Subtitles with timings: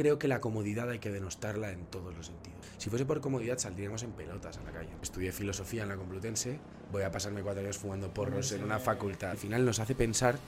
[0.00, 2.56] Creo que la comodidad hay que denostarla en todos los sentidos.
[2.76, 4.90] Si fuese por comodidad saldríamos en pelotas a la calle.
[5.02, 6.60] Estudié filosofía en la Complutense,
[6.92, 9.32] voy a pasarme cuatro años fumando porros en una facultad.
[9.32, 10.38] Al final nos hace pensar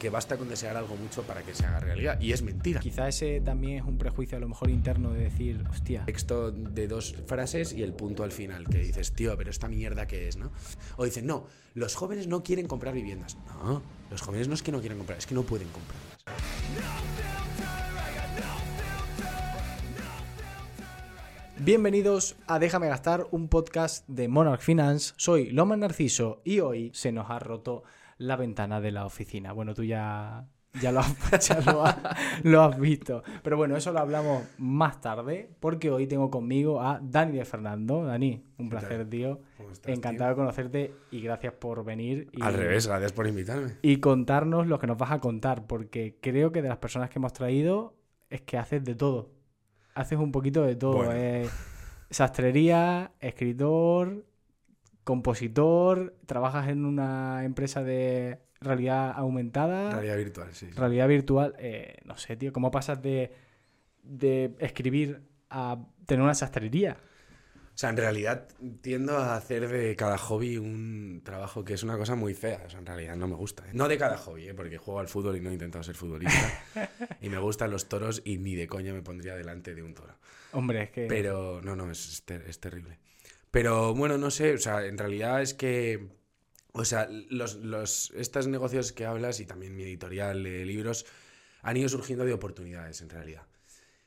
[0.00, 2.20] que basta con desear algo mucho para que se haga realidad.
[2.20, 2.80] Y es mentira.
[2.80, 6.04] Quizá ese también es un prejuicio a lo mejor interno de decir, hostia.
[6.04, 10.08] Texto de dos frases y el punto al final, que dices, tío, pero esta mierda
[10.08, 10.50] que es, ¿no?
[10.96, 13.36] O dicen, no, los jóvenes no quieren comprar viviendas.
[13.46, 13.80] No,
[14.10, 17.25] los jóvenes no es que no quieren comprar, es que no pueden comprarlas.
[21.58, 25.14] Bienvenidos a Déjame Gastar, un podcast de Monarch Finance.
[25.16, 27.82] Soy Loma Narciso y hoy se nos ha roto
[28.18, 29.52] la ventana de la oficina.
[29.52, 30.46] Bueno, tú ya,
[30.82, 31.16] ya, lo, has,
[31.48, 31.96] ya lo, has,
[32.42, 33.22] lo, has, visto.
[33.42, 38.04] Pero bueno, eso lo hablamos más tarde porque hoy tengo conmigo a Dani de Fernando.
[38.04, 39.40] Dani, un placer, tío.
[39.72, 40.36] Estás, Encantado tío?
[40.36, 42.28] de conocerte y gracias por venir.
[42.32, 43.76] Y, Al revés, gracias por invitarme.
[43.80, 47.18] Y contarnos lo que nos vas a contar porque creo que de las personas que
[47.18, 47.94] hemos traído
[48.28, 49.35] es que haces de todo.
[49.96, 50.98] Haces un poquito de todo.
[50.98, 51.12] Bueno.
[51.14, 51.48] Eh,
[52.10, 54.24] sastrería, escritor,
[55.04, 59.90] compositor, trabajas en una empresa de realidad aumentada.
[59.90, 60.66] Realidad virtual, sí.
[60.66, 60.72] sí.
[60.72, 61.54] Realidad virtual.
[61.58, 63.32] Eh, no sé, tío, ¿cómo pasas de,
[64.02, 66.96] de escribir a tener una sastrería?
[67.76, 68.48] O sea, en realidad
[68.80, 72.62] tiendo a hacer de cada hobby un trabajo que es una cosa muy fea.
[72.64, 73.66] O sea, en realidad no me gusta.
[73.66, 73.72] ¿eh?
[73.74, 74.54] No de cada hobby, ¿eh?
[74.54, 76.64] porque juego al fútbol y no he intentado ser futbolista.
[77.20, 80.16] y me gustan los toros y ni de coña me pondría delante de un toro.
[80.52, 81.06] Hombre, es que...
[81.06, 82.98] Pero no, no, es, es, ter es terrible.
[83.50, 86.08] Pero bueno, no sé, o sea, en realidad es que...
[86.72, 91.04] O sea, los, los, estos negocios que hablas y también mi editorial de libros
[91.60, 93.42] han ido surgiendo de oportunidades, en realidad.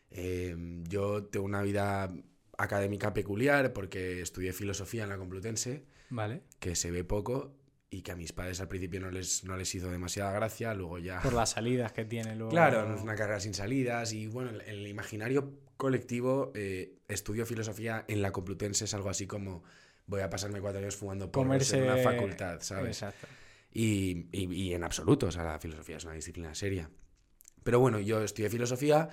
[0.10, 0.56] Eh,
[0.88, 2.12] yo tengo una vida
[2.60, 6.44] académica peculiar porque estudié filosofía en la Complutense, vale.
[6.60, 7.56] que se ve poco
[7.90, 11.00] y que a mis padres al principio no les, no les hizo demasiada gracia, luego
[11.00, 11.22] ya...
[11.22, 12.52] Por las salidas que tiene luego...
[12.52, 18.06] Claro, es una carrera sin salidas y bueno, en el imaginario colectivo eh, estudio filosofía
[18.08, 19.64] en la Complutense es algo así como
[20.06, 21.78] voy a pasarme cuatro años fumando porros Comerse...
[21.78, 23.02] en una facultad, ¿sabes?
[23.02, 23.28] Exacto.
[23.72, 26.90] Y, y, y en absoluto, o sea, la filosofía es una disciplina seria.
[27.64, 29.10] Pero bueno, yo estudié filosofía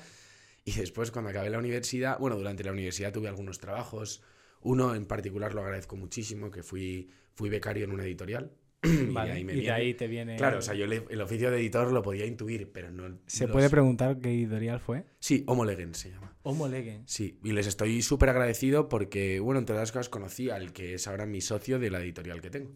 [0.66, 4.25] y después cuando acabé la universidad, bueno, durante la universidad tuve algunos trabajos.
[4.62, 8.50] Uno en particular lo agradezco muchísimo, que fui, fui becario en una editorial.
[8.82, 9.62] y de ahí, me y viene...
[9.62, 10.37] de ahí te viene...
[10.37, 13.16] Claro, o sea, yo el, el, oficio de editor lo podía intuir, pero no...
[13.28, 13.53] ¿Se los...
[13.53, 15.04] puede preguntar qué editorial fue?
[15.21, 16.37] Sí, Homo Legend se llama.
[16.43, 17.06] Homo Legend.
[17.06, 21.06] Sí, y les estoy súper agradecido porque, bueno, entre las cosas conocí al que es
[21.06, 22.72] ahora mi socio de la editorial que tengo,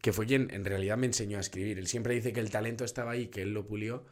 [0.00, 1.80] que fue quien en realidad me enseñó a escribir.
[1.80, 4.04] Él siempre dice que el talento estaba ahí, que él lo pulió.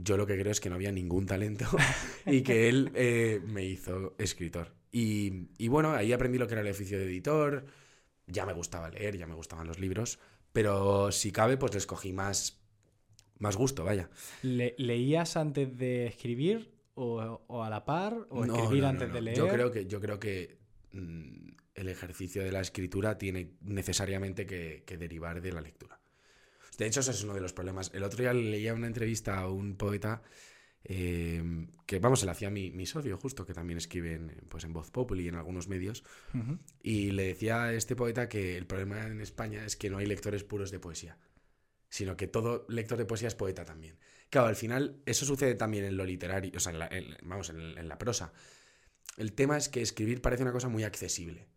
[0.00, 1.66] Yo lo que creo es que no había ningún talento
[2.26, 4.72] y que él eh, me hizo escritor.
[4.92, 7.66] Y, y, bueno, ahí aprendí lo que era el oficio de editor,
[8.26, 10.18] ya me gustaba leer, ya me gustaban los libros,
[10.52, 12.60] pero si cabe, pues les cogí más,
[13.38, 14.08] más gusto, vaya.
[14.42, 18.26] ¿Le ¿Leías antes de escribir o, o, a la par?
[18.30, 19.36] ¿O escribir no, no, antes de leer?
[19.36, 20.58] Yo creo que, yo creo que
[20.92, 25.97] mmm, el ejercicio de la escritura tiene necesariamente que, que derivar de la lectura.
[26.78, 27.90] De hecho, ese es uno de los problemas.
[27.92, 30.22] El otro día leía una entrevista a un poeta
[30.84, 31.42] eh,
[31.86, 34.72] que, vamos, se la hacía mi, mi, socio, justo, que también escribe en, pues, en
[34.72, 36.04] Voz Populi y en algunos medios.
[36.32, 36.58] Uh -huh.
[36.80, 40.06] Y le decía a este poeta que el problema en España es que no hay
[40.06, 41.18] lectores puros de poesía,
[41.88, 43.98] sino que todo lector de poesía es poeta también.
[44.30, 47.50] Claro, al final, eso sucede también en lo literario, o sea, en la, en, vamos,
[47.50, 48.32] en, en la prosa.
[49.16, 51.48] El tema es que escribir parece una cosa muy accesible.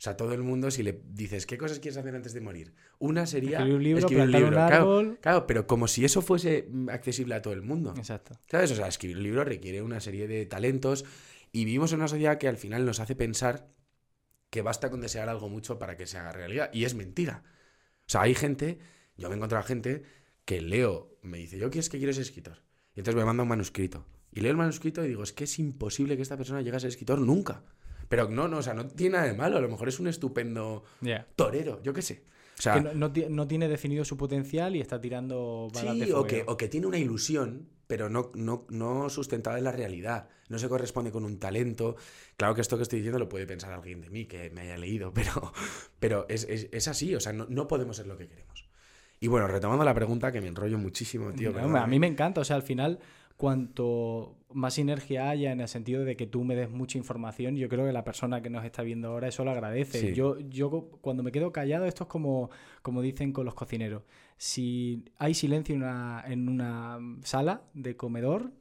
[0.00, 2.72] O sea, todo el mundo, si le dices, ¿qué cosas quieres hacer antes de morir?
[2.98, 4.46] Una sería escribir un libro, escribir un libro.
[4.46, 7.92] Un claro, claro, pero como si eso fuese accesible a todo el mundo.
[7.94, 8.40] Exacto.
[8.50, 8.70] ¿Sabes?
[8.70, 11.04] O sea, escribir un libro requiere una serie de talentos
[11.52, 13.68] y vivimos en una sociedad que al final nos hace pensar
[14.48, 16.70] que basta con desear algo mucho para que se haga realidad.
[16.72, 17.42] Y es mentira.
[17.44, 18.78] O sea, hay gente,
[19.18, 20.04] yo me he encontrado gente
[20.46, 22.62] que leo, me dice, yo es que quiero ser escritor.
[22.94, 24.06] Y entonces me manda un manuscrito.
[24.32, 26.80] Y leo el manuscrito y digo, es que es imposible que esta persona llegue a
[26.80, 27.64] ser escritor nunca.
[28.10, 29.56] Pero no, no, o sea, no tiene nada de malo.
[29.56, 31.28] A lo mejor es un estupendo yeah.
[31.36, 32.24] torero, yo qué sé.
[32.58, 36.00] O sea, que no, no, no, tiene definido su potencial y está tirando balas sí,
[36.06, 39.70] de o que, o que tiene una ilusión, pero no, no, no sustentada en la
[39.70, 40.28] realidad.
[40.48, 41.94] No se corresponde con un talento.
[42.36, 44.76] Claro que esto que estoy diciendo lo puede pensar alguien de mí que me haya
[44.76, 45.52] leído, pero,
[46.00, 47.14] pero es, es, es así.
[47.14, 48.68] O sea, no, no podemos ser lo que queremos.
[49.20, 51.52] Y bueno, retomando la pregunta, que me enrollo muchísimo, tío.
[51.52, 52.40] No, a mí me encanta.
[52.40, 52.98] O sea, al final,
[53.36, 57.68] cuanto más sinergia haya en el sentido de que tú me des mucha información, yo
[57.68, 60.00] creo que la persona que nos está viendo ahora eso lo agradece.
[60.00, 60.14] Sí.
[60.14, 60.70] Yo, yo
[61.00, 62.50] cuando me quedo callado, esto es como,
[62.82, 64.02] como dicen con los cocineros.
[64.36, 68.52] Si hay silencio en una, en una sala de comedor,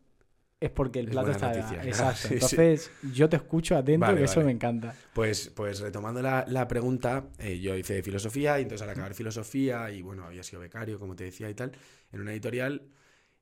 [0.60, 1.54] es porque el plato está.
[1.54, 1.84] noticia.
[1.84, 2.28] Exacto.
[2.28, 2.34] Sí, sí.
[2.34, 4.46] Entonces, yo te escucho atento, Vale, que eso vale.
[4.48, 4.94] me encanta.
[5.14, 9.90] Pues, pues retomando la, la pregunta, eh, yo hice filosofía y entonces al acabar filosofía
[9.90, 11.72] y bueno, había sido becario, como te decía y tal,
[12.12, 12.82] en una editorial,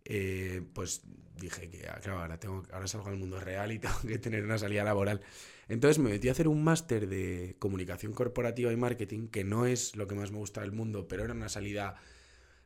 [0.09, 1.01] eh, pues
[1.37, 4.43] dije que, ah, claro, ahora, tengo, ahora salgo al mundo real y tengo que tener
[4.43, 5.21] una salida laboral.
[5.67, 9.95] Entonces me metí a hacer un máster de comunicación corporativa y marketing, que no es
[9.97, 11.95] lo que más me gusta del mundo, pero era una salida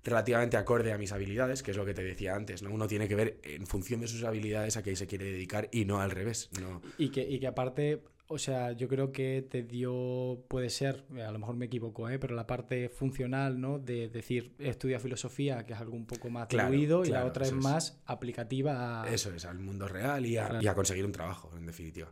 [0.03, 2.71] relativamente acorde a mis habilidades, que es lo que te decía antes, ¿no?
[2.71, 5.85] Uno tiene que ver en función de sus habilidades a qué se quiere dedicar y
[5.85, 6.49] no al revés.
[6.59, 6.81] No.
[6.97, 11.31] Y, que, y que aparte, o sea, yo creo que te dio, puede ser, a
[11.31, 12.17] lo mejor me equivoco, ¿eh?
[12.19, 13.77] pero la parte funcional, ¿no?
[13.79, 17.45] De decir, estudia filosofía, que es algo un poco más Claro, fluido, y la otra
[17.45, 19.13] es más aplicativa a...
[19.13, 20.63] Eso es, al mundo real y a, Claro.
[20.63, 22.11] y a conseguir un trabajo, en definitiva.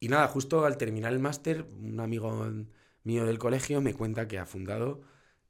[0.00, 2.50] Y nada, justo al terminar el máster, un amigo
[3.04, 5.02] mío del colegio me cuenta que ha fundado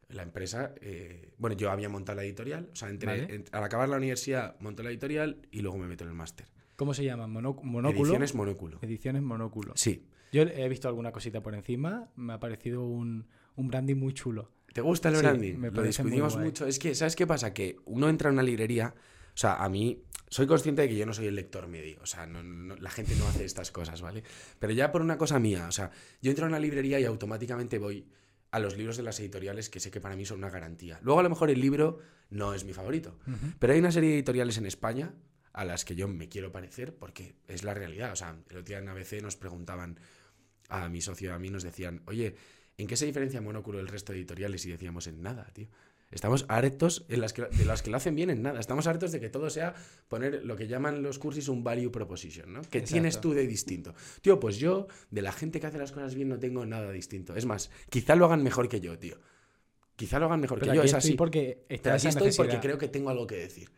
[0.08, 0.72] la empresa.
[0.80, 3.34] eh, bueno, yo había montado la editorial, o sea, entre, Vale.
[3.34, 6.46] en- al acabar la universidad monto la editorial y luego me meto en el máster.
[6.76, 7.26] ¿Cómo se llama?
[7.26, 8.02] Mono- monóculo.
[8.04, 8.78] Ediciones Monóculo.
[8.82, 9.72] Ediciones Monóculo.
[9.76, 10.06] Sí.
[10.32, 14.50] Yo he visto alguna cosita por encima, me ha parecido un, un branding muy chulo.
[14.72, 15.54] ¿Te gusta el Sí, branding?
[15.56, 16.66] me Lo discutimos mucho.
[16.66, 17.54] Es que, ¿sabes qué pasa?
[17.54, 21.06] Que uno entra a una librería, o sea, a mí soy consciente de que yo
[21.06, 24.02] no soy el lector medio, o sea, no- no- la gente no hace estas cosas,
[24.02, 24.22] ¿vale?
[24.58, 25.90] Pero ya por una cosa mía, o sea,
[26.20, 28.06] yo entro a una librería y automáticamente voy
[28.50, 30.98] a los libros de las editoriales que sé que para mí son una garantía.
[31.02, 32.00] Luego a lo mejor el libro
[32.30, 33.16] no es mi favorito,
[33.58, 35.14] pero hay una serie de editoriales en España
[35.56, 38.12] a las que yo me quiero parecer porque es la realidad.
[38.12, 39.98] O sea, el otro día en ABC nos preguntaban
[40.68, 42.36] a mi socio a mí, nos decían, oye,
[42.76, 44.66] ¿en qué se diferencia Monóculo del resto de editoriales?
[44.66, 45.68] Y decíamos, en nada, tío.
[46.10, 48.60] Estamos hartos en las que, de las que lo hacen bien en nada.
[48.60, 49.74] Estamos hartos de que todo sea
[50.08, 52.60] poner lo que llaman los cursis un value proposition, ¿no?
[52.60, 52.92] ¿Qué Exacto.
[52.92, 53.94] tienes tú de distinto?
[54.20, 57.34] Tío, pues yo, de la gente que hace las cosas bien, no tengo nada distinto.
[57.34, 59.18] Es más, quizá lo hagan mejor que yo, tío.
[59.96, 61.14] Quizá lo hagan mejor Pero que yo, es así.
[61.14, 63.70] porque Pero aquí estoy porque creo que tengo algo que decir.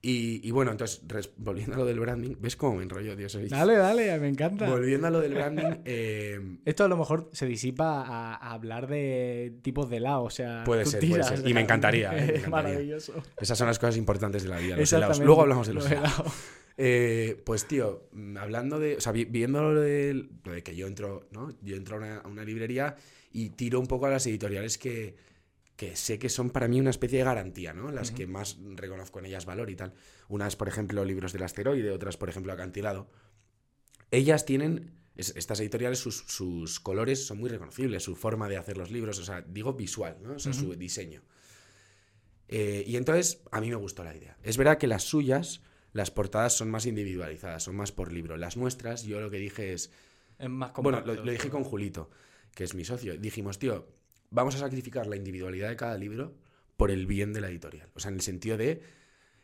[0.00, 1.02] Y, y bueno, entonces,
[1.38, 3.32] volviendo a lo del branding, ¿ves cómo me enrollo, Dios?
[3.32, 4.68] Soy- Dale, dale, me encanta.
[4.70, 8.86] Volviendo a lo del branding, eh, Esto a lo mejor se disipa a, a hablar
[8.86, 10.62] de tipos de helado, o sea...
[10.64, 11.46] Puede ser, puede ser.
[11.48, 12.48] Y me encantaría, eh, me encantaría.
[12.48, 13.14] maravilloso.
[13.40, 15.18] esas son las cosas importantes de la vida, los helados.
[15.18, 16.12] Luego hablamos de los, los helados.
[16.18, 16.34] helados.
[16.80, 20.76] Eh, pues tío, mm, hablando de, o sea, vi- viendo lo de, lo de que
[20.76, 21.52] yo entro, ¿no?
[21.60, 22.94] Yo entro a una, a una librería
[23.32, 25.16] y tiro un poco a las editoriales que,
[25.78, 27.92] que sé que son para mí una especie de garantía, ¿no?
[27.92, 29.94] Las que más reconozco en ellas valor y tal.
[30.28, 33.08] Unas, por ejemplo, Libros del Asteroide, otras, por ejemplo, Acantilado.
[34.10, 38.76] Ellas tienen, es- estas editoriales, sus, sus colores son muy reconocibles, su forma de hacer
[38.76, 40.32] los libros, o sea, digo visual, ¿no?
[40.34, 41.22] O sea, su diseño.
[42.48, 44.36] Eh, y entonces, a mí me gustó la idea.
[44.42, 45.60] Es verdad que las suyas,
[45.92, 48.36] las portadas son más individualizadas, son más por libro.
[48.36, 49.92] Las nuestras, yo lo que dije es,
[50.40, 52.10] Es más bueno, lo dije con Julito,
[52.54, 53.16] que es mi socio.
[53.16, 53.86] Dijimos, tío,
[54.30, 56.34] vamos a sacrificar la individualidad de cada libro
[56.76, 57.88] por el bien de la editorial.
[57.94, 58.82] O sea, en el sentido de.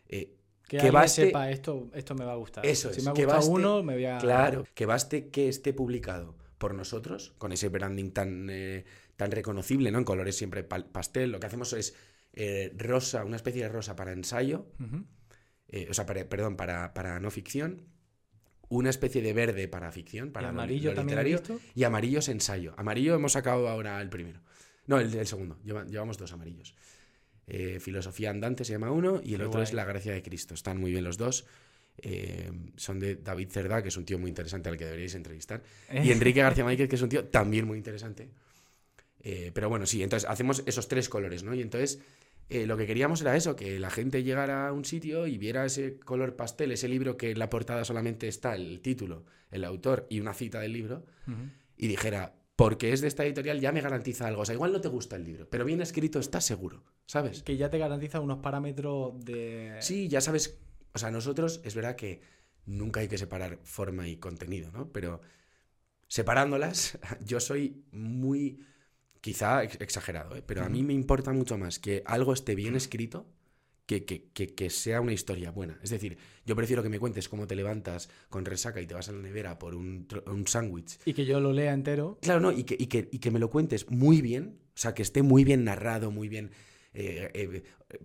[0.09, 0.37] eh,
[0.69, 2.65] Que, que baste- sepa esto, esto me va a gustar.
[2.65, 4.19] Eso si es, me ha que baste- uno, me voy a...
[4.19, 8.85] Claro, que baste que esté publicado por nosotros, con ese branding tan, eh,
[9.17, 9.99] tan reconocible, ¿no?
[9.99, 11.33] En colores siempre pastel.
[11.33, 11.95] Lo que hacemos es
[12.33, 14.67] eh, rosa, una especie de rosa para ensayo,
[15.69, 17.83] eh, o sea, para- perdón, para, para no ficción,
[18.69, 21.85] una especie de verde para ficción, para ¿Y lo- amarillo lo también he literario, y
[21.85, 22.73] amarillo es ensayo.
[22.79, 24.41] Amarillo hemos sacado ahora el primero.
[24.87, 25.59] No, el, el segundo.
[25.65, 26.75] Lleva- llevamos dos amarillos.
[27.47, 29.73] Eh, Filosofía andante se llama uno y el Qué otro es.
[29.73, 30.55] La gracia de Cristo.
[30.55, 31.45] Están muy bien los dos.
[31.99, 35.63] Eh, son de David Cerdá, que es un tío muy interesante al que deberíais entrevistar.
[35.93, 38.31] Y Enrique García Máquez, que es un tío también muy interesante.
[39.21, 41.55] Eh, pero bueno, sí, entonces hacemos esos tres colores, ¿no?
[41.55, 42.01] Y entonces
[42.51, 45.65] eh, lo que queríamos era eso, que la gente llegara a un sitio y viera
[45.65, 50.07] ese color pastel, ese libro que en la portada solamente está el título, el autor
[50.11, 51.07] y una cita del libro,
[51.79, 54.43] y dijera, porque es de esta editorial ya me garantiza algo.
[54.43, 57.43] O sea, igual no te gusta el libro, pero bien escrito estás seguro, ¿sabes?
[57.43, 59.77] Que ya te garantiza unos parámetros de...
[59.81, 60.59] Sí, ya sabes,
[60.93, 62.21] o sea, nosotros es verdad que
[62.67, 64.93] nunca hay que separar forma y contenido, ¿no?
[64.93, 65.21] Pero
[66.09, 68.65] separándolas, yo soy muy,
[69.21, 70.43] quizá ex- exagerado, ¿eh?
[70.47, 73.27] pero a mí me importa mucho más que algo esté bien escrito
[73.87, 75.79] que, que, que- que sea una historia buena.
[75.83, 79.09] Es decir, yo prefiero que me cuentes cómo te levantas con resaca y te vas
[79.09, 80.99] a la nevera por un, un sándwich.
[81.05, 82.19] Y que yo lo lea entero.
[82.23, 84.95] Claro, no, y que, y, que, y que me lo cuentes muy bien, o sea,
[84.95, 86.51] que esté muy bien narrado, muy bien...
[86.95, 87.99] eh, eh, eh,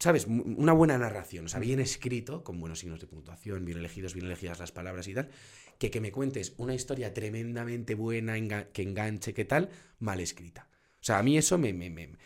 [0.00, 0.26] ¿Sabes?
[0.26, 4.26] Una buena narración, o sea, bien escrito, con buenos signos de puntuación, bien elegidos, bien
[4.26, 5.30] elegidas las palabras y tal,
[5.78, 10.68] que que me cuentes una historia tremendamente buena, enga- que enganche, que tal, mal escrita.
[11.00, 11.72] O sea, a mí eso me...
[11.72, 12.18] me- me-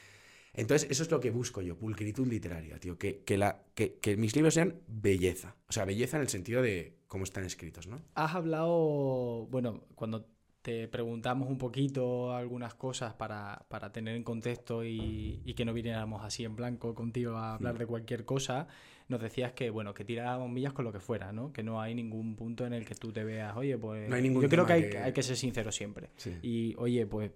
[0.58, 4.16] Entonces, eso es lo que busco yo, pulcritud literaria, tío, que, que, la, que, que
[4.16, 5.56] mis libros sean belleza.
[5.68, 8.00] O sea, belleza en el sentido de cómo están escritos, ¿no?
[8.14, 10.26] Has hablado, bueno, cuando
[10.62, 15.72] te preguntamos un poquito algunas cosas para, para tener en contexto y, y que no
[15.72, 17.78] viniéramos así en blanco contigo a hablar Mm.
[17.78, 18.66] de cualquier cosa,
[19.08, 21.52] nos decías que, bueno, que tiráramos millas con lo que fuera, ¿no?
[21.52, 24.08] Que no hay ningún punto en el que tú te veas, oye, pues...
[24.10, 26.10] No hay ningún yo creo que hay, que- hay que ser sincero siempre.
[26.16, 26.34] Sí.
[26.42, 27.30] Y, oye, pues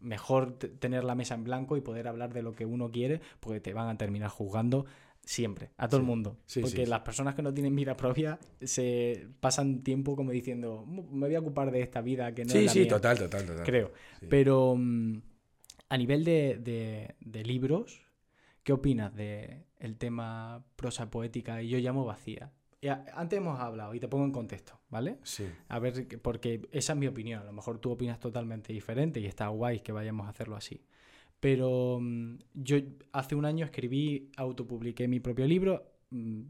[0.00, 3.60] mejor tener la mesa en blanco y poder hablar de lo que uno quiere, porque
[3.60, 4.86] te van a terminar juzgando
[5.24, 6.38] Siempre, a todo el mundo.
[6.46, 10.84] Sí, Porque sí, las personas que no tienen vida propia se pasan tiempo como diciendo,
[10.86, 12.88] "Mm, me voy a ocupar de esta vida que no es Sí, la sí, mía",
[12.88, 13.62] total, total, total.
[13.66, 13.92] Creo.
[14.30, 15.20] Pero mm,
[15.90, 18.00] a nivel de, de- de libros,
[18.62, 22.50] ¿qué opinas de el tema prosa poética y yo llamo vacía?
[23.14, 25.18] Antes hemos hablado y te pongo en contexto, ¿vale?
[25.24, 25.46] Sí.
[25.68, 27.40] A ver, que- porque esa es mi opinión.
[27.42, 30.80] A lo mejor tú opinas totalmente diferente y está guay que vayamos a hacerlo así.
[31.40, 32.76] Pero mm, yo
[33.12, 36.42] hace un año escribí, autopubliqué mi propio libro, mm,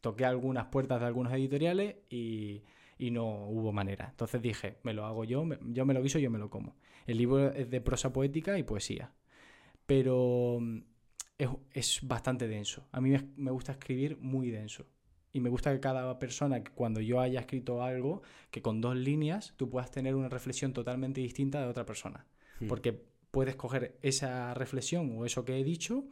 [0.00, 2.62] toqué algunas puertas de algunos editoriales y,
[2.98, 4.08] y no hubo manera.
[4.10, 6.76] Entonces dije, me lo hago yo, me- yo me lo guiso, yo me lo como.
[7.06, 9.12] El libro es de prosa poética y poesía.
[9.86, 10.78] Pero mm,
[11.38, 12.86] es, es bastante denso.
[12.92, 14.86] A mí me, me gusta escribir muy denso.
[15.34, 19.52] Y me gusta que cada persona, cuando yo haya escrito algo, que con dos líneas
[19.56, 22.24] tú puedas tener una reflexión totalmente distinta de otra persona.
[22.60, 22.68] Hmm.
[22.68, 22.92] Porque
[23.32, 26.04] puedes coger esa reflexión o eso que he dicho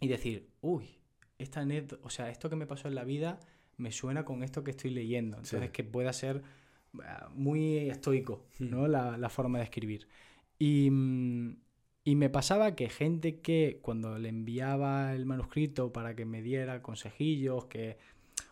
[0.00, 0.96] y decir, uy,
[1.38, 3.40] esta anécdota, o sea, esto que me pasó en la vida
[3.78, 5.38] me suena con esto que estoy leyendo.
[5.38, 5.68] Entonces, Sí.
[5.72, 6.42] que pueda ser
[7.04, 8.70] ah, muy estoico, Hmm.
[8.70, 8.86] ¿no?
[8.86, 10.06] La, la forma de escribir.
[10.58, 11.56] Y, mm,
[12.04, 16.80] y me pasaba que gente que cuando le enviaba el manuscrito para que me diera
[16.80, 17.98] consejillos, que,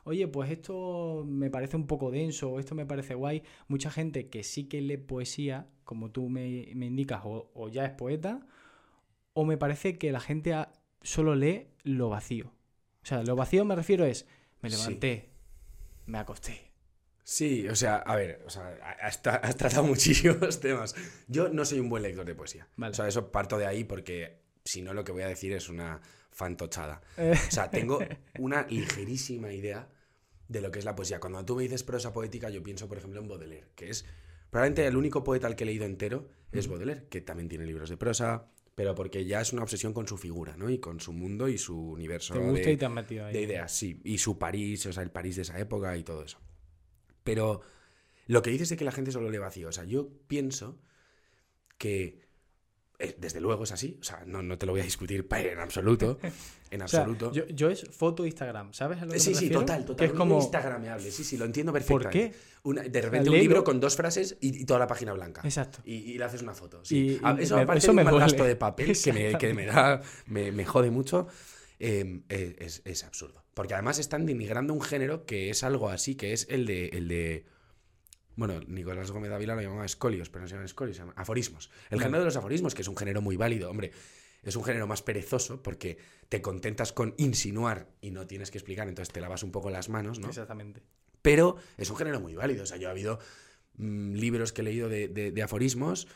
[0.05, 4.29] oye, pues esto me parece un poco denso, o esto me parece guay, mucha gente
[4.29, 8.47] que sí que lee poesía, como tú me, me indicas, o, o ya es poeta,
[9.33, 10.73] o me parece que la gente ha-
[11.03, 12.47] solo lee lo vacío.
[13.03, 14.26] O sea, lo vacío me refiero es,
[14.62, 14.76] me Sí.
[14.76, 15.31] levanté,
[16.07, 16.71] me acosté.
[17.26, 20.95] Sí, o sea, a ver, o sea, has, tra- has tratado muchísimos temas.
[21.26, 22.69] Yo no soy un buen lector de poesía.
[22.76, 22.93] Vale.
[22.93, 25.68] O sea, eso parto de ahí porque si no lo que voy a decir es
[25.68, 27.02] una fantochada.
[27.16, 27.99] Eh, O sea, tengo
[28.38, 29.88] una ligerísima idea
[30.49, 31.21] de lo que es la poesía.
[31.21, 34.04] Cuando tú me dices prosa poética, yo pienso, por ejemplo, en Baudelaire, que es
[34.50, 37.90] probablemente el único poeta al que he leído entero es Baudelaire, que también tiene libros
[37.90, 40.71] de prosa, pero porque ya es una obsesión con su figura, ¿no?
[40.71, 43.33] Y con su mundo y su universo te gusta de, y te has metido ahí.
[43.33, 44.00] de ideas, sí.
[44.04, 46.38] Y su París, o sea, el París de esa época y todo eso.
[47.23, 47.62] Pero
[48.26, 50.78] lo que dices de que la gente solo lee vacío, o sea, yo pienso
[51.78, 52.24] que
[53.19, 56.19] desde luego es así, o sea, no, no te lo voy a discutir en absoluto,
[56.71, 57.33] en O sea, absoluto.
[57.33, 59.01] yo, yo es foto Instagram, ¿sabes?
[59.03, 59.61] a lo que Sí, me sí, refiero?
[59.61, 60.07] total, Que total.
[60.07, 62.31] es como, Instagrameable, sí, sí, lo entiendo ¿por perfectamente.
[62.33, 62.55] qué?
[62.63, 65.43] Una- de repente un libro con dos frases y, y toda la página blanca.
[65.45, 65.81] Exacto.
[65.85, 66.85] Y, y le haces una foto.
[66.85, 67.21] Sí.
[67.21, 68.27] Y- eso me- aparte eso de me un mal duele.
[68.27, 71.27] gasto de papel que me, que me da, me, me jode mucho.
[71.81, 73.45] eh, es, es- es absurdo.
[73.55, 76.87] Porque además están denigrando un género que es algo así, que es el de.
[76.89, 77.45] El de
[78.37, 81.71] bueno, Nicolás Gómez Ávila lo llamaba escolios, pero no se llaman escolios, se llaman aforismos.
[81.91, 83.93] El género de los aforismos, que es un género muy válido, hombre,
[84.43, 85.99] es un género más perezoso porque
[86.29, 89.88] te contentas con insinuar y no tienes que explicar, entonces te lavas un poco las
[89.88, 90.29] manos, ¿no?
[90.29, 90.83] Exactamente.
[91.23, 92.64] Pero es un género muy válido.
[92.64, 93.19] O sea, yo he habido
[93.76, 96.07] mm, libros que he leído de, de- de aforismos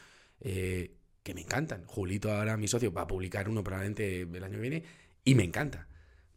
[0.41, 1.85] eh, que me encantan.
[1.87, 4.85] Julito, ahora mi socio, va a publicar uno probablemente el año que viene
[5.25, 5.89] y me encanta.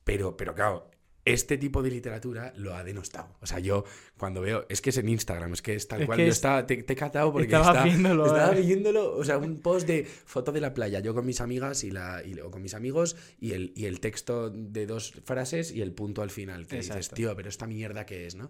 [0.05, 0.89] Pero, pero claro,
[1.23, 3.35] este tipo de literatura lo ha denostado.
[3.41, 3.83] O sea, yo
[4.17, 6.17] cuando veo, es que es en Instagram, es que es tal Es cual.
[6.19, 8.61] yo es- estaba, te, te he catado porque Estabas está- viéndolo, estaba eh.
[8.61, 11.91] viéndolo, o sea, un post de foto de la playa, yo con mis amigas y
[11.91, 15.81] la, y, o con mis amigos y el, y el texto de dos frases y
[15.81, 16.65] el punto al final.
[16.65, 18.49] Que dices, tío, pero esta mierda que es, ¿no?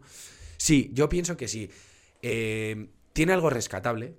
[0.57, 1.69] Sí, yo pienso que sí.
[2.21, 4.15] Eh, tiene algo rescatable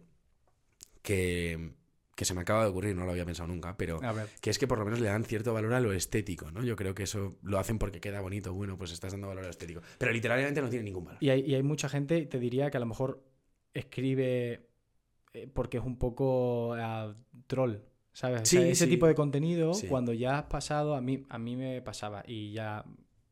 [1.02, 1.72] que,
[2.14, 4.00] que se me acaba de ocurrir, no lo había pensado nunca, pero
[4.40, 6.62] que es que por lo menos le dan cierto valor a lo estético, ¿no?
[6.62, 9.46] Yo creo que eso lo hacen porque queda bonito, bueno, pues estás dando valor a
[9.46, 9.80] lo estético.
[9.98, 11.22] Pero literalmente no tiene ningún valor.
[11.22, 13.22] Y hay, y hay mucha gente, te diría, que a lo mejor
[13.74, 14.68] escribe
[15.32, 17.14] eh, porque es un poco ah,
[17.46, 17.76] troll,
[18.12, 18.42] ¿sabes?
[18.42, 18.90] O sea, Sí, ese sí.
[18.90, 19.86] tipo de contenido, Sí.
[19.86, 22.84] cuando ya has pasado, a mí, a mí me pasaba y ya,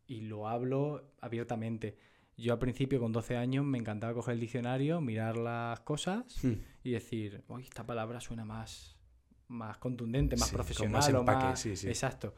[0.07, 1.97] y lo hablo abiertamente.
[2.41, 6.55] Yo al principio, con 12 años, me encantaba coger el diccionario, mirar las cosas Hmm.
[6.83, 8.97] y decir, uy, esta palabra suena más,
[9.49, 10.93] más contundente, más Sí, profesional.
[10.93, 11.89] más o empaque, más- sí, sí.
[11.89, 12.35] Exacto.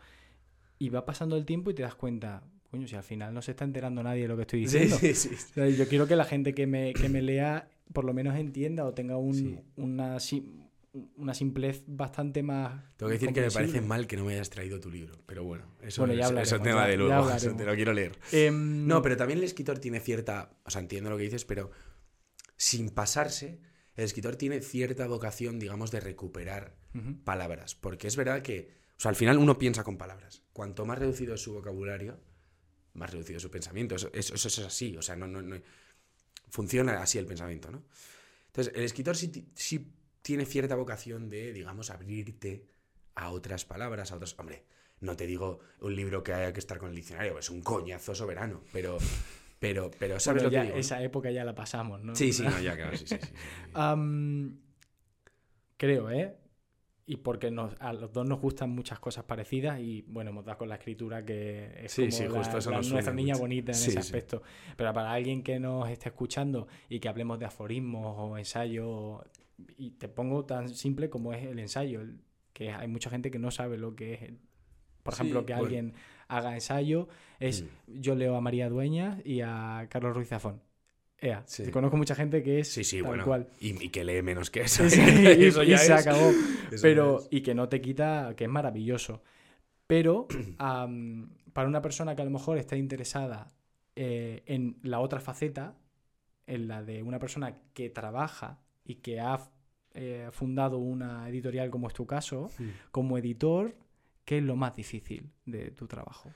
[0.78, 3.52] Y va pasando el tiempo y te das cuenta, coño, si al final no se
[3.52, 4.96] está enterando nadie de lo que estoy Sí, diciendo.
[4.98, 5.28] sí, sí.
[5.34, 8.36] O sea, yo quiero que la gente que me, que me lea por lo menos
[8.36, 9.58] entienda o tenga un- Sí.
[9.76, 10.18] una,
[11.16, 12.82] una simplez bastante más.
[12.96, 15.42] Tengo que decir que me parece mal que no me hayas traído tu libro, pero
[15.44, 18.18] bueno, eso, Bueno, ya es, tema de luego, eso te lo quiero leer.
[18.30, 21.70] Em, No, pero también el escritor tiene cierta, o sea, entiendo lo que dices, pero
[22.56, 23.60] sin pasarse,
[23.96, 26.76] el escritor tiene cierta vocación, digamos, de recuperar
[27.24, 30.42] palabras, porque es verdad que, o sea, al final uno piensa con palabras.
[30.52, 32.20] Cuanto más reducido es su vocabulario,
[32.92, 33.94] más reducido es su pensamiento.
[33.94, 35.56] Eso, eso- eso es así, o sea, no, no, no-
[36.50, 37.82] funciona así el pensamiento, ¿no?
[38.48, 39.90] Entonces, el escritor sí, sí
[40.22, 42.66] tiene cierta vocación de, digamos, abrirte
[43.14, 44.34] a otras palabras, a otros...
[44.38, 44.64] Hombre,
[45.00, 48.14] no te digo un libro que haya que estar con el diccionario, es un coñazo
[48.14, 48.98] soberano, pero,
[49.58, 50.78] pero, pero ¿sabes bueno, lo que digo?
[50.78, 52.14] esa época ya la pasamos, ¿no?
[52.14, 53.32] Sí, sí, no, ya, claro, sí, sí, sí,
[55.76, 56.36] creo, ¿eh?
[57.04, 60.58] y porque nos, a los dos nos gustan muchas cosas parecidas y bueno, hemos dado
[60.58, 63.32] con la escritura que es Sí, como sí, la- justo eso la- nos nuestra niña
[63.34, 63.40] mucho.
[63.42, 64.42] bonita en ese aspecto.
[64.76, 69.20] Pero para alguien que nos esté escuchando y que hablemos de aforismos o ensayos,
[69.76, 72.00] y te pongo tan simple como es el ensayo,
[72.52, 74.20] que hay mucha gente que no sabe lo que es.
[75.02, 75.64] Por Sí, ejemplo, que bueno.
[75.64, 75.94] alguien
[76.28, 77.08] haga ensayo,
[77.40, 78.00] es Mm.
[78.00, 80.60] yo leo a María Dueñas y a Carlos Ruiz Zafón.
[81.18, 81.70] Ea, Sí.
[81.70, 83.24] conozco mucha gente que es Sí, sí, tal bueno.
[83.24, 83.48] cual.
[83.60, 84.84] Y, y que lee menos que eso.
[84.84, 86.30] Y, Eso y ya se es- acabó.
[86.30, 87.28] eso Pero, es.
[87.30, 89.22] y que no te quita, que es maravilloso.
[89.86, 90.26] Pero
[91.52, 93.48] para una persona que a lo mejor está interesada
[93.94, 95.76] eh, en la otra faceta,
[96.46, 99.40] en la de una persona que trabaja y que ha
[99.94, 102.68] eh, fundado una editorial como es tu caso, Mm.
[102.90, 103.74] como editor,
[104.24, 106.32] ¿qué es lo más difícil de tu trabajo?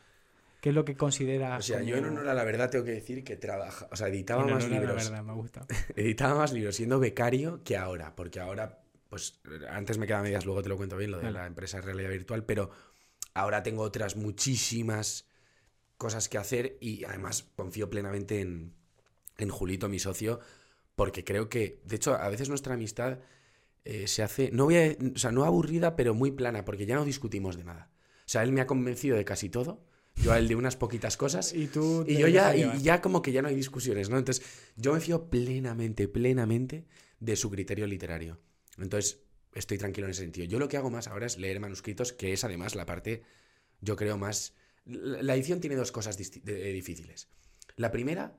[0.60, 2.84] ¿Qué es lo que consideras O sea, yo en como- honor a la verdad tengo
[2.84, 5.10] que decir que trabaja, o sea, editaba En más a la libros.
[5.10, 5.66] verdad, me gusta.
[5.96, 10.62] Editaba más libros siendo becario que ahora, porque ahora, pues antes me quedan medias, luego
[10.62, 11.38] te lo cuento bien, lo de Vale.
[11.38, 12.70] la empresa de realidad virtual, pero
[13.34, 15.28] ahora tengo otras muchísimas
[15.96, 18.74] cosas que hacer y además confío plenamente en,
[19.38, 20.40] en Julito, mi socio,
[20.96, 23.20] porque creo que, de hecho, a veces nuestra amistad
[23.84, 26.96] eh, se hace, no voy a, o sea, no aburrida, pero muy plana, porque ya
[26.96, 27.92] no discutimos de nada.
[28.20, 29.84] O sea, él me ha convencido de casi todo,
[30.16, 31.52] yo a él de unas poquitas cosas.
[31.52, 34.18] Y tú Y yo ya, y ya como que ya no hay discusiones, ¿no?
[34.18, 36.86] Entonces, yo me fío plenamente, plenamente
[37.20, 38.40] de su criterio literario.
[38.78, 39.20] Entonces,
[39.54, 40.46] estoy tranquilo en ese sentido.
[40.46, 43.22] Yo lo que hago más ahora es leer manuscritos, que es además la parte,
[43.80, 44.54] yo creo, más...
[44.86, 47.28] La edición tiene dos cosas de- difíciles.
[47.76, 48.36] La primera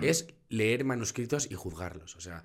[0.00, 2.16] es leer manuscritos y juzgarlos.
[2.16, 2.44] O sea,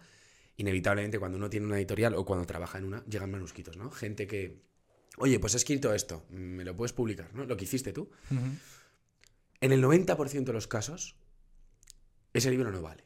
[0.58, 3.92] inevitablemente cuando uno tiene una editorial o cuando trabaja en una, llegan manuscritos, ¿no?
[3.92, 4.62] Gente que,
[5.18, 7.46] oye, pues he escrito esto, me lo puedes publicar, ¿no?
[7.46, 8.10] Lo que hiciste tú.
[9.62, 11.16] En el 90% de los casos,
[12.34, 13.04] ese libro no vale.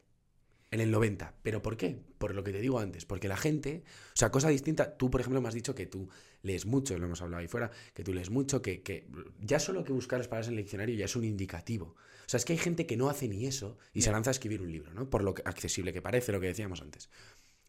[0.71, 1.33] En el 90%.
[1.43, 1.99] ¿Pero por qué?
[2.17, 3.05] Por lo que te digo antes.
[3.05, 6.09] Porque la gente, o sea, cosa distinta, tú, por ejemplo, me has dicho que tú
[6.43, 9.07] lees mucho, lo hemos hablado ahí fuera, que tú lees mucho, que, que
[9.41, 11.95] ya solo que buscar las palabras en el diccionario ya es un indicativo.
[12.25, 14.31] O sea, es que hay gente que no hace ni eso y se lanza a
[14.31, 15.09] escribir un libro, ¿no?
[15.09, 17.09] Por lo que- accesible que parece, lo que decíamos antes.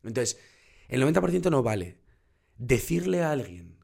[0.05, 0.39] Entonces,
[0.89, 1.99] el 90% no vale.
[2.57, 3.79] Decirle a alguien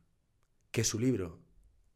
[0.71, 1.41] que su libro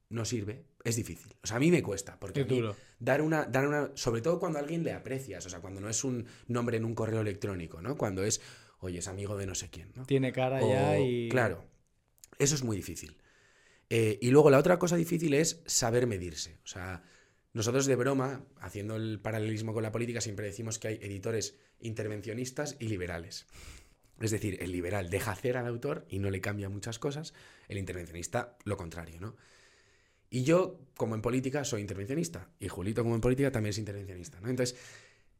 [0.09, 1.35] no sirve es difícil.
[1.42, 2.18] O sea, a mí me cuesta.
[2.18, 2.77] Porque duro.
[2.99, 3.90] dar una, dar una.
[3.95, 5.45] Sobre todo cuando a alguien le aprecias.
[5.47, 7.97] O sea, cuando no es un nombre en un correo electrónico, ¿no?
[7.97, 8.40] Cuando es,
[8.81, 10.05] oye, es amigo de no sé quién, ¿no?
[10.07, 11.29] Tiene cara O- ya y.
[11.29, 11.64] Claro.
[12.38, 13.16] Eso es muy difícil.
[13.90, 16.59] Eh, y luego la otra cosa difícil es saber medirse.
[16.64, 17.03] O sea,
[17.53, 22.77] nosotros de broma, haciendo el paralelismo con la política, siempre decimos que hay editores intervencionistas
[22.81, 23.47] y liberales.
[24.21, 27.35] Es decir, el liberal deja hacer al autor y no le cambia muchas cosas,
[27.68, 29.37] el intervencionista lo contrario, ¿no?
[30.35, 34.40] Y yo, como en política, soy intervencionista, y Julito, como en política, también es intervencionista,
[34.40, 34.49] ¿no?
[34.49, 34.79] Entonces,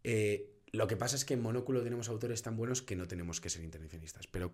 [0.05, 3.40] eh, lo que pasa es que en Monóculo tenemos autores tan buenos que no tenemos
[3.40, 4.52] que ser intervencionistas, pero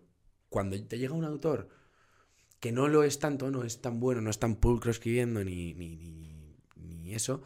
[0.48, 1.68] cuando te llega un autor
[2.60, 5.74] que no lo es tanto, no es tan bueno, no es tan pulcro escribiendo ni,
[5.74, 7.42] ni, ni- ni eso,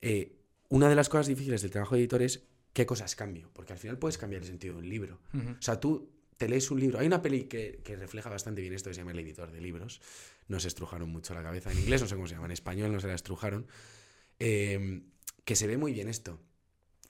[0.00, 0.36] eh,
[0.70, 3.78] una de las cosas difíciles del trabajo de editor es qué cosas cambio, porque al
[3.78, 5.20] final puedes cambiar el sentido de un libro.
[5.32, 5.50] Ujú.
[5.58, 6.98] O sea, tú te lees un libro.
[6.98, 9.60] Hay una peli que, que refleja bastante bien esto que se llama El editor de
[9.60, 10.00] libros.
[10.48, 11.72] Nos estrujaron mucho la cabeza.
[11.72, 13.66] En inglés no sé cómo se llama, en español no se la estrujaron.
[14.38, 15.02] Eh,
[15.44, 16.40] que se ve muy bien esto.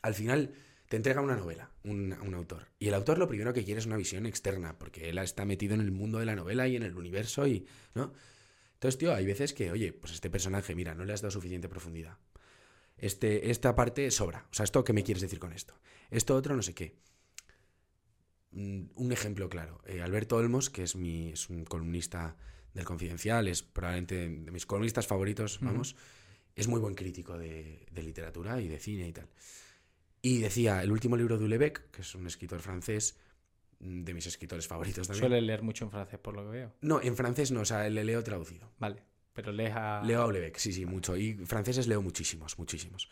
[0.03, 0.55] Al final
[0.89, 2.69] te entrega una novela, un, un autor.
[2.79, 5.75] Y el autor lo primero que quiere es una visión externa, porque él está metido
[5.75, 8.13] en el mundo de la novela y en el universo y, ¿no?
[8.75, 11.69] Entonces, tío, hay veces que, oye, pues este personaje, mira, no le has dado suficiente
[11.69, 12.19] profundidad.
[12.99, 14.47] Este, esta parte sobra.
[14.51, 15.75] O sea, ¿esto qué me quieres decir con esto?
[16.11, 16.97] Esto otro no sé qué.
[18.51, 19.81] Mm, Un ejemplo claro.
[19.87, 22.37] eh, Alberto Olmos, que es, mi, es un columnista
[22.75, 25.97] del Confidencial, es probablemente de mis columnistas favoritos, vamos,
[26.55, 29.29] es muy buen crítico de, de literatura y de cine y tal.
[30.21, 33.17] Y decía, el último libro de Houellebecq, que es un escritor francés,
[33.79, 35.21] de mis escritores favoritos también.
[35.21, 36.73] Suele leer mucho en francés, por lo que veo.
[36.81, 38.73] No, en francés no, o sea, le leo traducido.
[38.79, 39.03] Vale.
[39.33, 40.03] Pero lees a.
[40.05, 41.17] Leo a Houellebecq, sí, sí, mucho.
[41.17, 43.09] Y franceses leo muchísimos, muchísimos.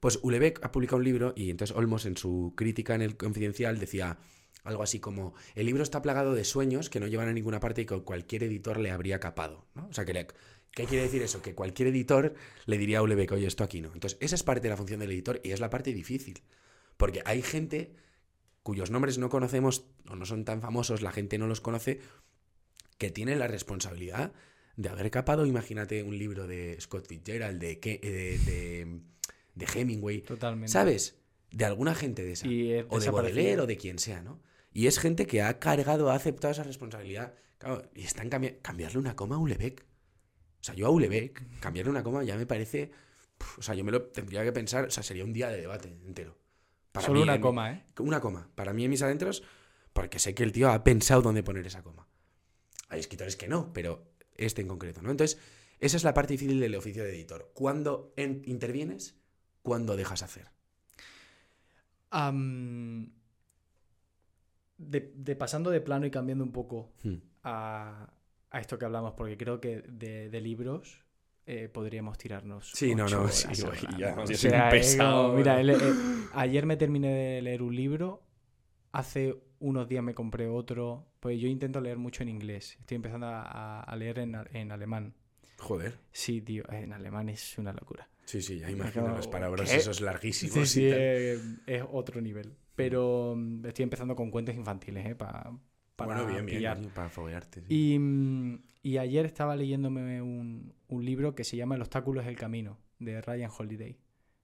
[0.00, 3.78] Pues Houellebecq ha publicado un libro y entonces Olmos en su crítica en el Confidencial
[3.78, 4.18] decía
[4.64, 7.82] algo así como el libro está plagado de sueños que no llevan a ninguna parte
[7.82, 9.86] y que cualquier editor le habría capado, ¿no?
[9.88, 10.26] O sea, que le-
[10.72, 11.40] ¿qué quiere decir eso?
[11.42, 12.34] Que cualquier editor
[12.66, 13.92] le diría a Houellebecq, oye, esto aquí no.
[13.94, 16.42] Entonces, esa es parte de la función del editor y es la parte difícil.
[16.96, 17.94] Porque hay gente
[18.62, 22.00] cuyos nombres no conocemos o no son tan famosos, la gente no los conoce,
[22.98, 24.32] que tiene la responsabilidad
[24.76, 29.00] de haber capado, imagínate, un libro de Scott Fitzgerald, de, eh, de, de-
[29.54, 30.70] de Hemingway, Totalmente.
[30.72, 31.17] ¿sabes?
[31.50, 32.46] De alguna gente de esa.
[32.46, 33.10] Y es o de.
[33.10, 34.40] Baudelaire o de quien sea, ¿no?
[34.72, 37.34] Y es gente que ha cargado, ha aceptado esa responsabilidad.
[37.58, 39.84] Claro, y están cambi- cambiarle una coma a Ulebeck.
[40.60, 42.90] O sea, yo a Ulebeck, cambiarle una coma ya me parece.
[43.56, 44.84] o sea, yo me lo tendría que pensar.
[44.86, 46.36] O sea, sería un día de debate entero.
[46.92, 47.84] Para Solo mí, una en- coma, ¿eh?
[47.98, 48.50] Una coma.
[48.54, 49.42] Para mí en mis adentros,
[49.92, 52.06] porque sé que el tío ha pensado dónde poner esa coma.
[52.88, 55.10] Hay escritores que no, pero este en concreto, ¿no?
[55.10, 55.38] Entonces,
[55.80, 57.50] esa es la parte difícil del oficio de editor.
[57.54, 59.16] ¿Cuándo en- intervienes?
[59.62, 60.50] ¿Cuándo dejas hacer?
[64.76, 67.16] De, de pasando de plano y cambiando un poco Hmm.
[67.42, 68.08] a,
[68.50, 71.04] a esto que hablamos, porque creo que de, de libros
[71.46, 72.70] eh, podríamos tirarnos.
[72.70, 75.76] Sí, no, no, sí, güey, ya, O sea, pesado, mira, el-
[76.34, 78.22] ayer me terminé de leer un libro,
[78.92, 83.26] hace unos días me compré otro, pues yo intento leer mucho en inglés, estoy empezando
[83.28, 85.14] a, leer en, en alemán.
[85.58, 85.98] Joder.
[86.12, 88.08] Sí, tío, en alemán es una locura.
[88.28, 89.78] Sí, sí, ya imagino las palabras ¿qué?
[89.78, 90.68] esos larguísimos.
[90.68, 92.54] Sí, eh, es otro nivel.
[92.74, 95.14] Pero mm, estoy empezando con cuentos infantiles, ¿eh?
[95.14, 95.58] Pa-
[95.96, 97.62] para bueno, bien, bien, para foguearte.
[97.62, 97.94] sí.
[97.94, 102.26] Y, mm, y ayer estaba leyéndome un, un libro que se llama El obstáculo es
[102.26, 103.96] el camino, de Ryan Holiday.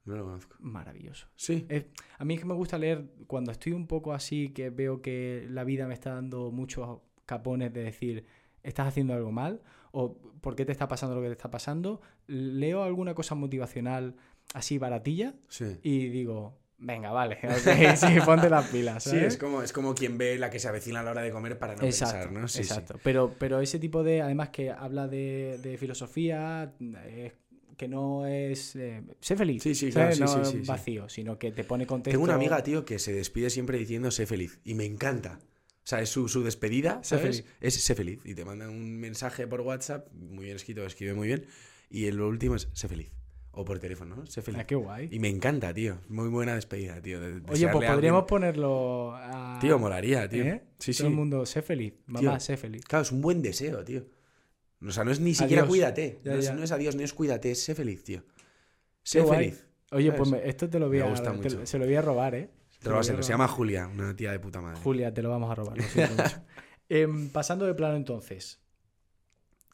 [0.06, 0.56] No lo conozco.
[0.60, 1.28] Maravilloso.
[1.36, 1.66] Sí.
[1.68, 1.84] Es-
[2.16, 5.46] a mí es que me gusta leer cuando estoy un poco así, que veo que
[5.50, 8.24] la vida me está dando muchos capones de decir,
[8.62, 9.60] estás haciendo algo mal,
[9.94, 12.00] o por qué te está pasando lo que te está pasando.
[12.26, 14.16] Leo alguna cosa motivacional
[14.52, 15.78] así baratilla Sí.
[15.82, 19.02] y digo, venga, vale, ok, sí, ponte las pilas.
[19.04, 19.24] Sí, ¿sabes?
[19.24, 21.58] es como, es como quien ve la que se avecina a la hora de comer
[21.58, 22.48] para no exacto, pensar, ¿no?
[22.48, 22.98] Sí, exacto.
[23.02, 26.74] Pero, pero ese tipo de, además que habla de, de filosofía,
[27.76, 28.76] que no es...
[28.76, 29.62] eh, sé feliz.
[29.62, 30.66] Sí, sí, claro, sí, no sí, sí, sí.
[30.66, 32.12] vacío, sino que te pone contexto.
[32.12, 34.60] Tengo una amiga, tío, que se despide siempre diciendo sé feliz.
[34.64, 35.38] Y me encanta.
[35.84, 37.42] O sea, es su, su despedida, Sé ¿sabes?
[37.42, 37.54] feliz.
[37.60, 38.20] Es sé feliz.
[38.24, 41.46] Y te manda un mensaje por WhatsApp, muy bien escrito, escribe muy bien.
[41.90, 43.10] Y el último es sé feliz.
[43.56, 44.26] O por teléfono, ¿no?
[44.26, 44.60] Sé feliz.
[44.62, 45.08] Ah, qué guay.
[45.12, 45.98] Y me encanta, tío.
[46.08, 47.20] Muy buena despedida, tío.
[47.20, 49.58] de- Oye, pues a podríamos alguien- ponerlo a...
[49.60, 50.42] Tío, molaría, tío.
[50.42, 50.62] ¿Eh?
[50.78, 51.06] Sí, Todo sí.
[51.06, 51.94] el mundo, sé feliz.
[52.06, 52.40] Mamá, Tío.
[52.40, 52.84] sé feliz.
[52.84, 54.06] Claro, es un buen deseo, tío.
[54.84, 56.18] O sea, no es ni siquiera cuídate.
[56.24, 58.24] Ya, no, es, no es adiós, no es cuídate, es sé feliz, tío.
[59.04, 59.38] Sé Qué guay.
[59.50, 59.66] feliz.
[59.92, 60.18] Oye, ¿sabes?
[60.18, 61.10] pues me- esto te lo voy Me a...
[61.10, 61.66] gusta te- mucho.
[61.66, 62.50] se lo voy a robar, ¿eh?
[62.84, 64.80] Se lo a se llama Julia, una tía de puta madre.
[64.80, 65.76] Julia, te lo vamos a robar.
[65.76, 66.42] lo siento mucho.
[66.88, 68.60] Em, pasando de plano entonces,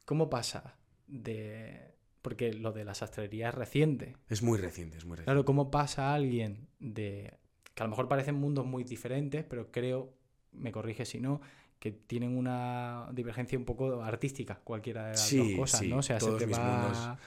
[0.04, 1.90] ¿cómo pasa de...
[2.22, 4.14] Porque lo de la sastrería es reciente.
[4.28, 5.24] Es muy reciente, es muy reciente.
[5.24, 7.38] Claro, ¿cómo pasa alguien de...
[7.74, 10.12] que a lo mejor parecen mundos muy diferentes, pero creo,
[10.52, 11.40] me corrige si no,
[11.78, 15.96] que tienen una divergencia un poco artística, cualquiera de las Sí, dos cosas, sí, ¿no?
[15.98, 16.62] O sea, todos se te mis va...
[16.62, 17.18] mundos-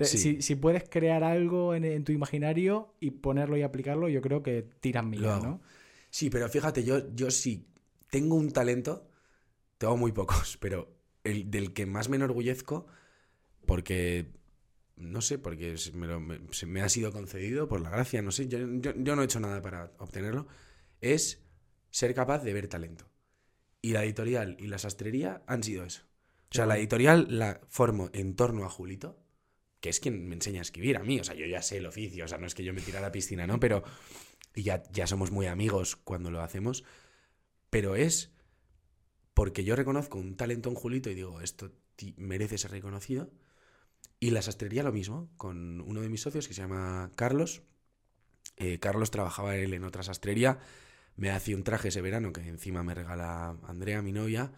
[0.00, 0.18] te- Sí.
[0.18, 4.42] si, si puedes crear algo en, en tu imaginario y ponerlo y aplicarlo, yo creo
[4.42, 5.42] que tiras millas.
[5.42, 5.60] ¿no?
[6.10, 7.68] Sí, pero fíjate, yo, yo sí
[8.10, 9.08] tengo un talento,
[9.78, 10.88] tengo muy pocos, pero
[11.24, 12.86] el del que más me enorgullezco,
[13.66, 14.32] porque,
[14.96, 18.58] no sé, porque me, lo- me- ha sido concedido por la gracia, no sé, yo,
[18.58, 20.46] yo- yo no he hecho nada para obtenerlo,
[21.00, 21.42] es
[21.90, 23.06] ser capaz de ver talento.
[23.82, 26.02] Y la editorial y la sastrería han sido eso.
[26.50, 29.18] O sea, la editorial la formo en torno a Julito,
[29.80, 31.20] que es quien me enseña a escribir a mí.
[31.20, 32.98] O sea, yo ya sé el oficio, o sea, no es que yo me tire
[32.98, 33.58] a la piscina, ¿no?
[33.60, 33.82] Pero
[34.54, 36.84] ya, ya somos muy amigos cuando lo hacemos.
[37.70, 38.32] Pero es
[39.34, 41.72] porque yo reconozco un talento en Julito y digo, esto
[42.16, 43.30] merece ser reconocido.
[44.18, 47.62] Y la sastrería lo mismo, con uno de mis socios que se llama Carlos.
[48.56, 50.58] Eh, Carlos trabajaba él en otra sastrería.
[51.16, 54.52] Me hacía un traje ese verano que encima me regala Andrea, mi novia.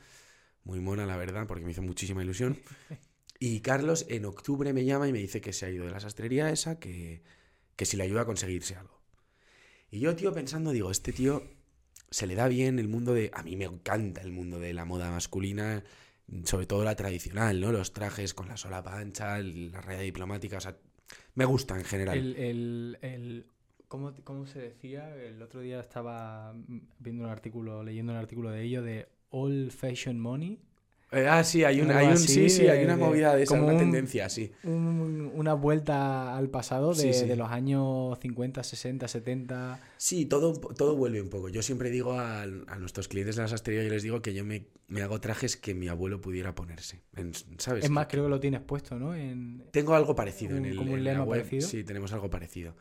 [0.64, 2.58] Muy mona, la verdad, porque me hizo muchísima ilusión.
[3.44, 5.98] Y Carlos en octubre me llama y me dice que se ha ido de la
[5.98, 7.24] sastrería esa, que,
[7.74, 9.00] que si le ayuda a conseguirse algo.
[9.90, 11.42] Y yo, tío, pensando, digo, este tío
[12.08, 13.32] se le da bien el mundo de...
[13.34, 15.82] A mí me encanta el mundo de la moda masculina,
[16.44, 17.72] sobre todo la tradicional, ¿no?
[17.72, 20.76] Los trajes con la solapa ancha, la raya diplomática, o sea,
[21.34, 22.18] me gusta en general.
[22.18, 23.46] El, el, el-
[23.88, 25.16] ¿cómo, cómo se decía?
[25.16, 26.54] El otro día estaba
[27.00, 30.60] viendo un artículo, leyendo un artículo de ello, de Old Fashion Money.
[31.14, 33.50] Eh, ah, sí, hay un, hay un sí, sí, hay una de- movida de esa,
[33.54, 34.50] como una un- tendencia, sí.
[34.64, 37.26] Un- una vuelta al pasado de, Sí, sí.
[37.26, 39.78] de los años 50, 60, 70.
[39.98, 41.50] Sí, todo, todo vuelve un poco.
[41.50, 44.42] Yo siempre digo a, a nuestros clientes de la sastrería, yo les digo que yo
[44.44, 47.02] me, me hago trajes que mi abuelo pudiera ponerse.
[47.14, 47.84] En- ¿Sabes?
[47.84, 49.14] Es más, creo que lo tienes puesto, ¿no?
[49.14, 51.40] En, Tengo algo parecido en Un- el como un en la lema web.
[51.42, 51.68] parecido.
[51.68, 52.74] Sí, tenemos algo parecido.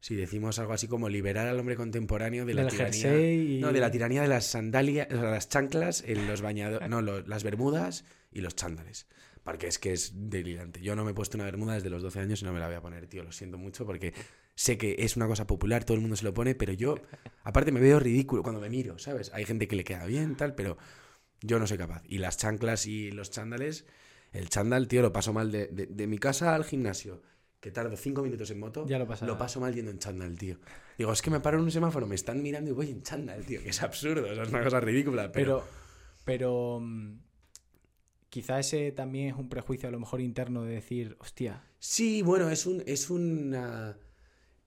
[0.00, 3.30] Si decimos algo así como liberar al hombre contemporáneo de la del tiranía.
[3.32, 3.60] y...
[3.60, 7.02] No, de la tiranía de las sandalias, o sea, las chanclas, en los bañadores, no,
[7.02, 9.06] lo- las bermudas y los chándales.
[9.42, 10.80] Porque es que es delirante.
[10.80, 12.66] Yo no me he puesto una bermuda desde los 12 años y no me la
[12.66, 13.22] voy a poner, tío.
[13.24, 14.12] Lo siento mucho porque
[14.54, 16.96] sé que es una cosa popular, todo el mundo se lo pone, pero yo,
[17.42, 19.30] aparte, me veo ridículo cuando me miro, ¿sabes?
[19.34, 20.76] Hay gente que le queda bien, tal, pero
[21.42, 22.02] yo no soy capaz.
[22.06, 23.86] Y las chanclas y los chándales,
[24.32, 27.22] el chándal, tío, lo paso mal de, de- de mi casa al gimnasio,
[27.60, 29.06] que tardo cinco minutos en moto, Ya lo
[29.38, 30.58] paso mal yendo en chándal, tío.
[30.96, 33.44] Digo, es que me paro en un semáforo, me están mirando y voy en chándal,
[33.44, 35.58] tío, que es absurdo, o sea, es una cosa ridícula, pero...
[35.58, 35.80] Pero,
[36.24, 37.18] pero mm,
[38.28, 42.50] quizá ese también es un prejuicio a lo mejor interno de decir, hostia, Sí, bueno,
[42.50, 43.96] es un, es una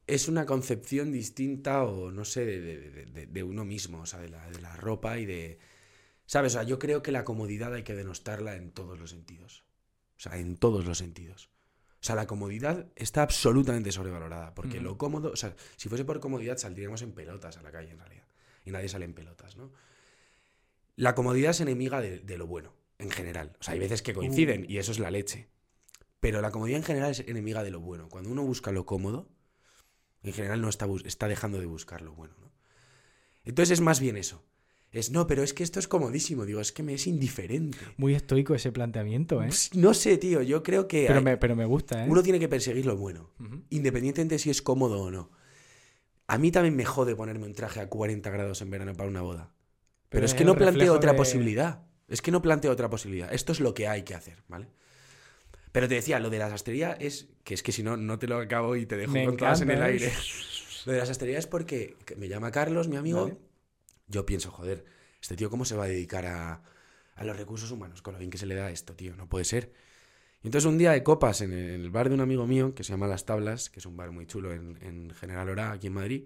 [0.06, 4.06] es una concepción distinta o no sé de, de- de- de- de uno mismo, o
[4.06, 5.60] sea, de la, de la ropa y de
[6.26, 6.54] ¿Sabes?
[6.54, 9.64] O sea, yo creo que la comodidad hay que denostarla en todos los sentidos.
[10.18, 11.50] O sea, en todos los sentidos.
[12.04, 14.54] O sea, la comodidad está absolutamente sobrevalorada.
[14.54, 17.92] Porque lo cómodo, o sea, si fuese por comodidad saldríamos en pelotas a la calle
[17.92, 18.28] en realidad.
[18.66, 19.72] Y nadie sale en pelotas, ¿no?
[20.98, 23.56] La comodidad es enemiga de, de lo bueno, en general.
[23.58, 25.48] O sea, hay veces que coinciden y eso es la leche.
[26.20, 28.10] Pero la comodidad en general es enemiga de lo bueno.
[28.10, 29.30] Cuando uno busca lo cómodo,
[30.24, 32.52] en general no está, está dejando de buscar lo bueno, ¿no?
[33.46, 34.44] Entonces es más bien eso.
[34.94, 36.46] Es, no, pero es que esto es comodísimo.
[36.46, 37.80] Digo, es que me es indiferente.
[37.98, 39.50] Muy estoico ese planteamiento, ¿eh?
[39.74, 40.42] No sé, tío.
[40.44, 42.08] Yo creo que Pero hay- me, pero me gusta, ¿eh?
[42.10, 43.32] uno tiene que perseguir lo bueno.
[43.72, 45.32] Independientemente de si es cómodo o no.
[46.28, 49.22] A mí también me jode ponerme un traje a 40 grados en verano para una
[49.22, 49.52] boda.
[50.10, 51.84] Pero, Pero es es que no planteo otra de- posibilidad.
[52.08, 53.34] Es que no planteo otra posibilidad.
[53.34, 54.68] Esto es lo que hay que hacer, ¿vale?
[55.72, 58.28] Pero te decía, lo de la sastrería es que es que si no, no te
[58.28, 59.94] lo acabo y te dejo con todas en el encanta, ¿eh?
[59.94, 60.12] aire.
[60.86, 63.24] Lo de la sastrería es porque me llama Carlos, mi amigo.
[63.24, 63.38] Vale.
[64.08, 64.86] Yo pienso, joder,
[65.22, 66.64] este tío, ¿cómo se va a dedicar a,
[67.16, 69.16] a los recursos humanos con lo bien que se le da esto, tío?
[69.16, 69.74] No puede ser.
[70.44, 72.92] Y entonces un día de copas en el, bar de un amigo mío, que se
[72.94, 75.94] llama Las Tablas, que es un bar muy chulo en, en General Hora, aquí en
[75.94, 76.26] Madrid,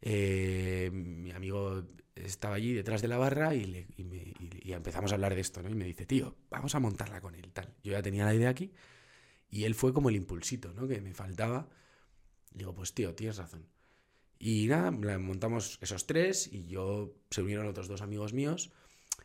[0.00, 1.82] eh, mi amigo
[2.14, 5.62] estaba allí detrás de la barra y, y y- y empezamos a hablar de esto,
[5.62, 5.70] ¿no?
[5.70, 7.74] Y me dice, tío, vamos a montarla con él, tal.
[7.82, 8.72] Yo ya tenía la idea aquí
[9.50, 10.88] y él fue como el impulsito, ¿no?
[10.88, 11.68] Que me faltaba.
[12.52, 13.66] Digo, pues tío, tienes razón.
[14.42, 18.70] Y nada, la montamos esos tres y yo se unieron otros dos amigos míos.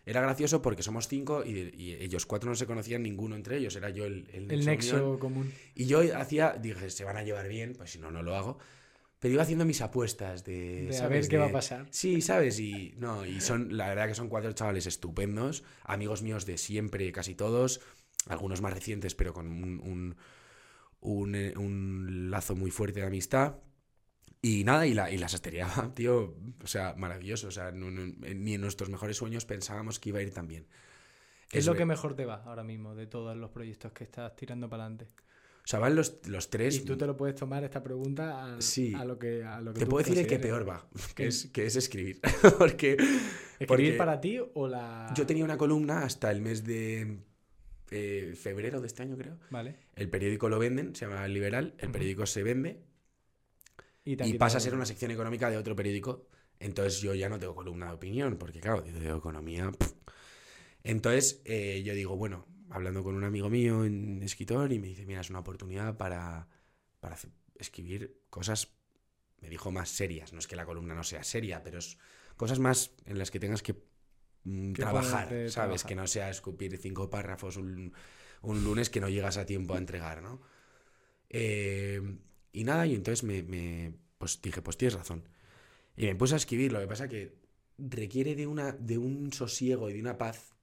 [0.05, 3.75] Era gracioso porque somos cinco y, y ellos cuatro no se conocían ninguno entre ellos.
[3.77, 5.51] Era yo el, el El nexo común.
[5.73, 8.57] Y yo hacía, dije, se van a llevar bien, pues si no, no lo hago.
[9.19, 10.87] Pero iba haciendo mis apuestas de.
[10.87, 11.21] De a ¿sabes?
[11.21, 11.87] ver qué va a De- pasar.
[11.91, 12.59] Sí, ¿sabes?
[12.59, 17.09] Y no, y son, la verdad que son cuatro chavales estupendos, amigos míos de siempre,
[17.13, 17.79] casi todos,
[18.27, 20.15] algunos más recientes, pero con un, un,
[20.99, 23.55] un, eh, un lazo muy fuerte de amistad.
[24.47, 27.47] Y nada, y la, y la sastrería, tío, o sea, maravilloso.
[27.47, 28.05] O sea, no- no-
[28.35, 30.67] ni en nuestros mejores sueños pensábamos que iba a ir tan bien.
[31.49, 34.35] ¿Qué es lo que mejor te va ahora mismo de todos los proyectos que estás
[34.35, 35.07] tirando para adelante?
[35.63, 36.75] O sea, van los, los tres.
[36.77, 38.93] Y tú te lo puedes tomar esta pregunta al- Sí.
[38.93, 41.25] a lo que a lo que Te tú puedo decir el que peor va, que
[41.27, 42.19] es, que es escribir.
[42.59, 42.91] Porque
[43.57, 45.11] ¿Escribir porque- para ti o la...?
[45.15, 47.19] yo tenía una columna hasta el mes de
[47.89, 49.39] eh, febrero de este año, creo.
[49.49, 49.75] Vale.
[49.95, 51.73] El periódico lo venden, se llama Liberal.
[51.79, 52.83] El periódico se vende
[54.05, 56.27] Y, pasa a ser una sección económica de otro periódico.
[56.59, 59.71] Entonces yo ya no tengo columna de opinión, porque claro, de economía.
[59.71, 59.93] pff.
[60.83, 65.05] Entonces eh, yo digo, bueno, hablando con un amigo mío, un escritor, y me dice,
[65.05, 66.47] mira, es una oportunidad para,
[66.99, 67.17] para
[67.57, 68.75] escribir cosas,
[69.41, 70.33] me dijo, más serias.
[70.33, 71.97] No es que la columna no sea seria, pero es
[72.37, 73.75] cosas más en las que tengas que
[74.43, 75.53] mm, trabajar, ¿sabes?
[75.53, 75.87] trabajar.
[75.87, 77.91] Que no sea escupir cinco párrafos un,
[78.41, 80.41] un lunes que no llegas a tiempo a entregar, ¿no?
[81.29, 82.01] Eh,
[82.55, 85.27] y nada, y entonces me, pues dije, pues tienes razón.
[85.97, 87.35] Y me puse a escribir, lo que pasa que
[87.77, 90.53] requiere de, una, de un sosiego y de una paz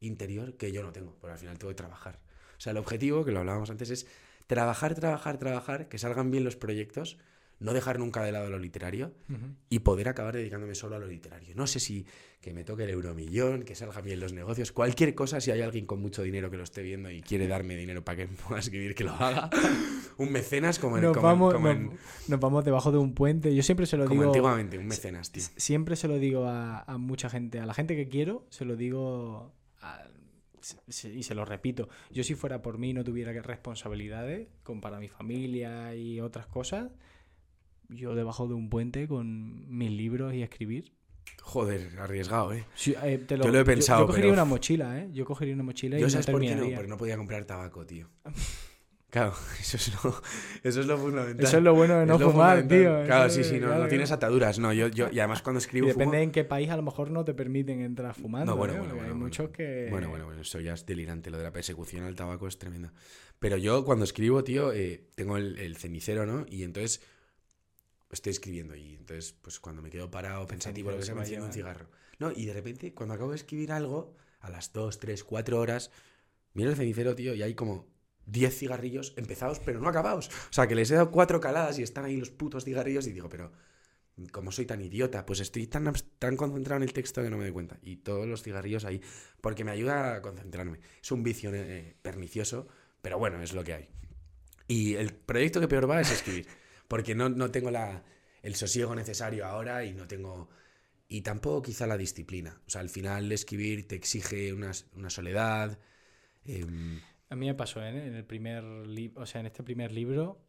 [0.00, 2.20] interior que yo no tengo, porque al final tengo que trabajar.
[2.56, 4.06] O sea, el objetivo, que lo hablábamos antes, es
[4.46, 7.18] trabajar, trabajar, trabajar, que salgan bien los proyectos,
[7.64, 9.54] no dejar nunca de lado lo literario Ujú.
[9.70, 11.54] y poder acabar dedicándome solo a lo literario.
[11.56, 12.06] No sé si
[12.40, 15.86] que me toque el euromillón, que salgan bien los negocios, cualquier cosa, si hay alguien
[15.86, 18.94] con mucho dinero que lo esté viendo y quiere darme dinero para que pueda escribir,
[18.94, 19.48] que lo haga.
[20.18, 21.90] Un mecenas como en, Nos, como vamos, como nos, en-
[22.28, 23.52] nos vamos debajo de un puente.
[23.54, 24.32] Yo siempre se lo como digo...
[24.32, 25.42] antiguamente, un mecenas, tío.
[25.56, 28.76] Siempre se lo digo a, a mucha gente, a la gente que quiero, se lo
[28.76, 30.04] digo a-
[31.12, 31.88] y se lo repito.
[32.10, 36.90] Yo si fuera por mí no tuviera responsabilidades con para mi familia y otras cosas,
[37.88, 40.92] yo debajo de un puente con mis libros y escribir.
[41.42, 42.64] Joder, arriesgado, ¿eh?
[42.74, 45.08] Sí, eh, te Yo lo he yo- pensado, Yo, cogería pero- una mochila, ¿eh?
[45.12, 47.44] Yo cogería una mochila y Yo no sabes por qué no, porque no podía comprar
[47.44, 48.08] tabaco, tío.
[49.10, 50.22] Claro, eso es lo,
[50.64, 51.46] eso es lo fundamental.
[51.46, 53.04] Eso es lo bueno de no lo fumar, tío.
[53.04, 54.58] Claro, sí, sí, no, claro, no tienes ataduras.
[54.58, 56.82] No, yo, yo, y además cuando Y escribo depende fumo- en qué país a lo
[56.82, 58.52] mejor no te permiten entrar fumando.
[58.52, 58.78] No, bueno, ¿eh?
[58.78, 59.24] bueno, bueno, Hay bueno.
[59.26, 59.86] muchos que...
[59.90, 61.30] Bueno, bueno, bueno, eso ya es delirante.
[61.30, 62.92] Lo de la persecución al tabaco es tremenda.
[63.38, 66.44] Pero yo cuando escribo, tío, eh, tengo el, el cenicero, ¿no?
[66.48, 67.00] Y entonces
[68.14, 71.20] estoy escribiendo y entonces, pues cuando me quedo parado, pensativo, lo que me se va
[71.20, 71.88] a enciendo un cigarro.
[72.18, 75.90] No, y de repente, cuando acabo de escribir algo, a las 2, 3, 4 horas,
[76.52, 77.86] miro el cenicero, tío, y hay como
[78.26, 80.28] 10 cigarrillos empezados, pero no acabados.
[80.28, 83.12] O sea, que les he dado cuatro caladas y están ahí los putos cigarrillos y
[83.12, 83.52] digo, pero...
[84.30, 87.42] Como soy tan idiota, pues estoy tan, tan concentrado en el texto que no me
[87.42, 87.80] doy cuenta.
[87.82, 89.00] Y todos los cigarrillos ahí,
[89.40, 90.78] porque me ayuda a concentrarme.
[91.02, 92.68] Es un vicio eh, pernicioso,
[93.02, 93.88] pero bueno, es lo que hay.
[94.68, 96.46] Y el proyecto que peor va es escribir,
[96.88, 98.02] porque no, no tengo la,
[98.42, 100.48] el sosiego necesario ahora y no tengo...
[101.08, 102.60] Y tampoco quizá la disciplina.
[102.66, 105.78] O sea, al final escribir te exige una, una soledad.
[106.44, 107.88] em, A mí me pasó, ¿eh?
[108.06, 110.40] En el primer libro, o sea, en este primer libro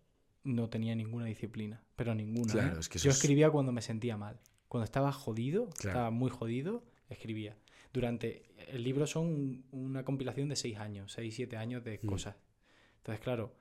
[0.44, 2.54] no tenía ninguna disciplina, pero ninguna.
[2.54, 2.80] Claro, ¿eh?
[2.80, 4.40] es que Yo es- escribía cuando me sentía mal.
[4.68, 5.90] Cuando estaba jodido, Claro.
[5.90, 7.58] estaba muy jodido, escribía.
[7.94, 8.44] durante...
[8.70, 12.08] El libro son una compilación de seis años, seis, siete años de Mm.
[12.08, 12.36] cosas.
[12.98, 13.56] Entonces, claro,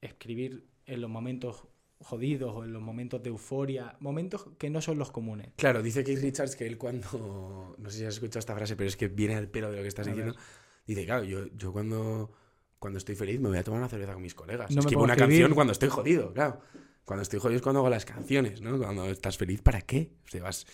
[0.00, 1.62] escribir en los momentos
[2.00, 5.48] jodidos o en los momentos de euforia, momentos que no son los comunes.
[5.56, 7.74] Claro, dice Keith Richards que él cuando.
[7.78, 9.82] No sé si has escuchado esta frase, pero es que viene al pelo de lo
[9.82, 10.16] que estás A ver.
[10.24, 10.40] diciendo.
[10.86, 12.32] Dice, claro, yo, yo cuando,
[12.78, 14.70] cuando estoy feliz me voy a tomar una cerveza con mis colegas.
[14.70, 15.38] No Escribo una escribir.
[15.40, 16.60] canción cuando estoy jodido, claro.
[17.04, 18.76] Cuando estoy jodido es cuando hago las canciones, ¿no?
[18.78, 20.12] Cuando estás feliz, ¿para qué?
[20.26, 20.66] O sea, vas-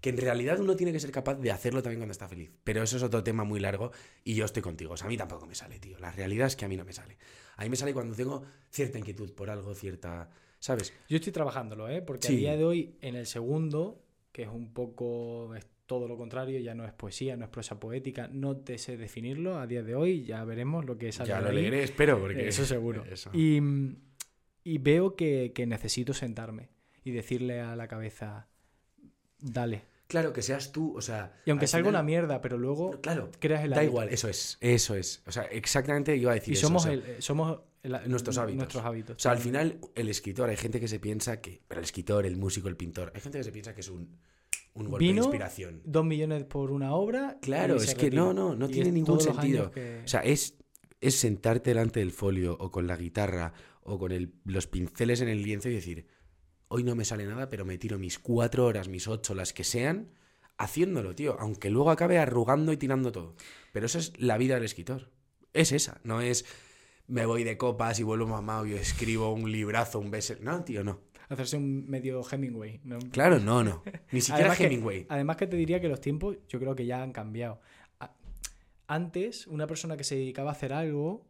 [0.00, 2.50] Que en realidad uno tiene que ser capaz de hacerlo también cuando está feliz.
[2.64, 3.90] Pero eso es otro tema muy largo
[4.24, 4.92] y yo estoy contigo.
[4.92, 5.98] O sea, a mí tampoco me sale, tío.
[5.98, 7.16] La realidad es que a mí no me sale.
[7.56, 10.30] A mí me sale cuando tengo cierta inquietud por algo, cierta...
[10.60, 10.92] ¿Sabes?
[11.08, 12.02] Yo estoy trabajándolo, ¿eh?
[12.02, 12.34] Porque Sí.
[12.34, 16.60] a día de hoy, en el segundo, que es un poco es todo lo contrario,
[16.60, 19.94] ya no es poesía, no es prosa poética, no te sé definirlo a día de
[19.94, 22.46] hoy, ya veremos lo que sale Ya lo leeré, espero, porque...
[22.46, 23.04] Eso seguro.
[23.10, 23.30] Eso.
[23.32, 23.58] Y,
[24.64, 26.68] y veo que, que necesito sentarme
[27.04, 28.48] y decirle a la cabeza,
[29.40, 29.84] dale.
[30.06, 31.34] Claro, que seas tú, o sea...
[31.44, 33.90] Y aunque al salga una mierda, pero luego Claro, creas el da hábito.
[33.90, 35.22] igual, eso es, eso es.
[35.26, 37.92] O sea, exactamente iba a decir Y eso, somos, o sea, el- eh, somos el-
[38.10, 38.56] nuestros hábitos.
[38.56, 39.16] Nuestros hábitos.
[39.16, 41.60] O sea, al final, el escritor, hay gente que se piensa que...
[41.68, 44.16] Pero el escritor, el músico, el pintor, hay gente que se piensa que es un,
[44.72, 45.82] un golpe Vino, de inspiración.
[45.84, 47.36] Dos millones por una obra.
[47.42, 48.22] Claro, y es que retira.
[48.22, 49.70] no, no, no Y tiene ningún sentido.
[49.70, 50.54] que- O sea, es,
[51.02, 55.28] es sentarte delante del folio o con la guitarra o con el- los pinceles en
[55.28, 56.06] el lienzo y decir,
[56.68, 59.64] hoy no me sale nada, pero me tiro mis cuatro horas, mis ocho, las que
[59.64, 60.10] sean,
[60.56, 61.36] haciéndolo, tío.
[61.40, 63.34] Aunque luego acabe arrugando y tirando todo.
[63.72, 65.10] Pero esa es la vida del escritor.
[65.52, 66.44] Es esa, no es
[67.06, 70.44] me voy de copas y vuelvo mamado y escribo un librazo, un bestseller.
[70.44, 71.00] No, tío, no.
[71.30, 72.80] hacerse un medio Hemingway.
[72.84, 72.98] ¿no?
[73.10, 73.82] Claro, no, no.
[74.12, 75.06] Ni siquiera Además que- Hemingway.
[75.08, 77.60] Además que te diría que los tiempos yo creo que ya han cambiado.
[78.86, 81.26] Antes, una persona que se dedicaba a hacer algo,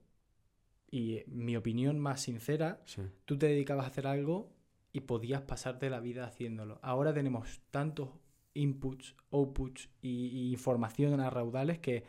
[0.91, 3.03] y eh, mi opinión más sincera, Sí.
[3.25, 4.53] tú te dedicabas a hacer algo
[4.99, 6.79] y podías pasarte la vida haciéndolo.
[6.83, 8.09] Ahora tenemos tantos
[8.55, 12.05] inputs, outputs y, y información a raudales que,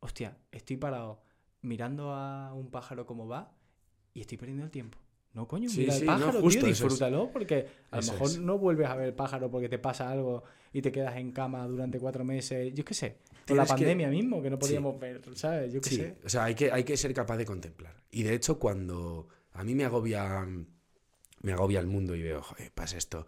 [0.00, 1.20] hostia, estoy parado
[1.62, 3.52] mirando a un pájaro como va
[4.14, 4.98] y estoy perdiendo el tiempo.
[5.34, 6.64] No, coño, Sí, mira sí, el pájaro, tío, es.
[6.64, 8.38] disfrútalo, porque a lo mejor es.
[8.38, 11.66] no vuelves a ver el pájaro porque te pasa algo y te quedas en cama
[11.66, 12.72] durante cuatro meses.
[12.74, 13.18] Yo qué sé.
[13.46, 15.72] Con la que- pandemia mismo, que no podíamos ver, ¿sabes?
[15.72, 16.16] Yo qué sé.
[16.24, 17.94] o sea, hay que, hay que ser capaz de contemplar.
[18.10, 20.46] Y de hecho, cuando a mí me agobia,
[21.40, 23.26] me agobia el mundo y veo, joder, pasa esto,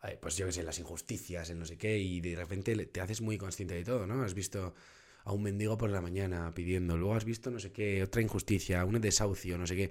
[0.00, 3.00] ay, pues yo qué sé, las injusticias, el no sé qué, y de repente te
[3.00, 4.22] haces muy consciente de todo, ¿no?
[4.22, 4.74] Has visto
[5.24, 8.84] a un mendigo por la mañana pidiendo, luego has visto no sé qué, otra injusticia,
[8.84, 9.90] un desahucio, no sé qué.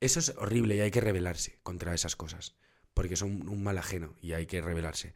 [0.00, 2.56] Eso es horrible y hay que rebelarse contra esas cosas,
[2.94, 5.14] porque son un mal ajeno y hay que rebelarse.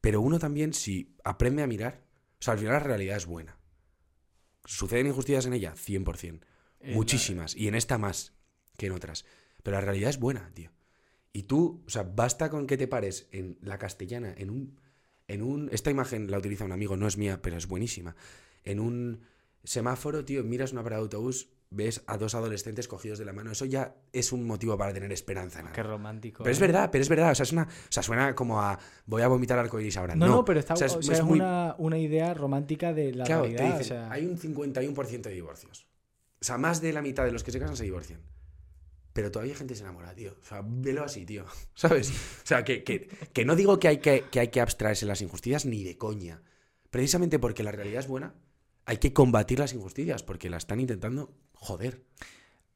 [0.00, 2.04] Pero uno también, si aprende a mirar,
[2.38, 3.58] o sea, al final la realidad es buena.
[4.64, 5.74] ¿Suceden injusticias en ella?
[5.74, 6.40] 100%.
[6.80, 7.56] Eh, Muchísimas.
[7.56, 8.34] Y en esta más
[8.76, 9.24] que en otras.
[9.62, 10.70] Pero la realidad es buena, tío.
[11.32, 14.80] Y tú, o sea, basta con que te pares en la castellana, en un.
[15.26, 15.68] En un.
[15.72, 18.16] Esta imagen la utiliza un amigo, no es mía, pero es buenísima.
[18.64, 19.20] En un
[19.64, 23.52] semáforo, tío, miras una parada de autobús, ves a dos adolescentes cogidos de la mano.
[23.52, 26.42] Eso ya es un motivo para tener esperanza Qué romántico.
[26.42, 26.62] Pero es ¿eh?
[26.62, 27.32] verdad, pero es verdad.
[27.32, 28.78] O sea, es una, o sea, suena como a.
[29.04, 30.14] Voy a vomitar arcoiris ahora.
[30.14, 31.98] No, No, no, pero está, o sea, o es- sea, es es, muy- una, una
[31.98, 33.74] idea romántica de la Claro, te realidad.
[33.76, 35.86] o dicen, sea, hay un 51% de divorcios.
[36.40, 38.20] O sea, más de la mitad de los que se casan se divorcian.
[39.12, 40.36] Pero todavía gente se enamora, tío.
[40.40, 41.44] O sea, velo así, tío.
[41.74, 42.10] ¿Sabes?
[42.10, 45.22] O sea, que, que- que no digo que hay que, que hay que abstraerse las
[45.22, 46.42] injusticias ni de coña.
[46.90, 48.34] Precisamente porque la realidad es buena,
[48.86, 52.04] hay que combatir las injusticias porque la están intentando joder.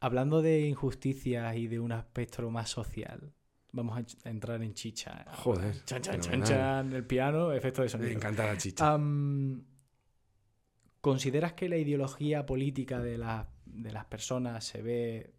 [0.01, 3.33] Hablando de injusticias y de un aspecto más social,
[3.71, 5.25] vamos a entrar en chicha.
[5.37, 8.11] Joder, Chan, chan, chan, chan, el piano, efecto de Me sonido.
[8.11, 8.99] encanta la chicha.
[11.01, 15.35] ¿Consideras que la ideología política de, la- de las personas se ve,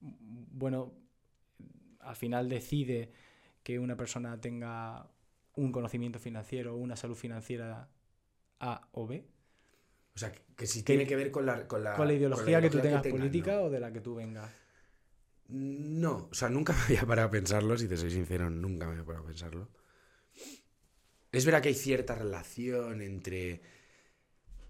[0.00, 0.94] bueno,
[2.00, 3.12] al final decide
[3.62, 5.10] que una persona tenga
[5.54, 7.88] un conocimiento financiero o una salud financiera
[8.60, 9.26] A o B?
[10.14, 12.70] O sea, que, si tiene que ver con la, con la, ¿Con la ideología que
[12.70, 13.62] tú tengas tenga, política no.
[13.62, 14.50] o de la que tú vengas?
[15.48, 18.92] No, o sea, nunca me había parado a pensarlo, si te soy sincero, nunca me
[18.92, 19.68] había parado a pensarlo.
[21.30, 23.60] Es verdad que hay cierta relación entre...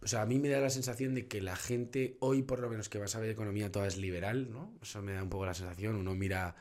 [0.00, 2.68] O sea, a mí me da la sensación de que la gente, hoy por lo
[2.68, 4.72] menos que va a saber economía, toda es liberal, ¿no?
[4.80, 5.96] Eso me da un poco la sensación.
[5.96, 6.54] Uno mira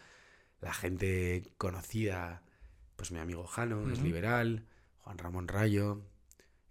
[0.61, 2.41] la gente conocida,
[2.95, 4.65] pues mi amigo Jano es liberal,
[4.99, 6.01] Juan Ramón Rayo,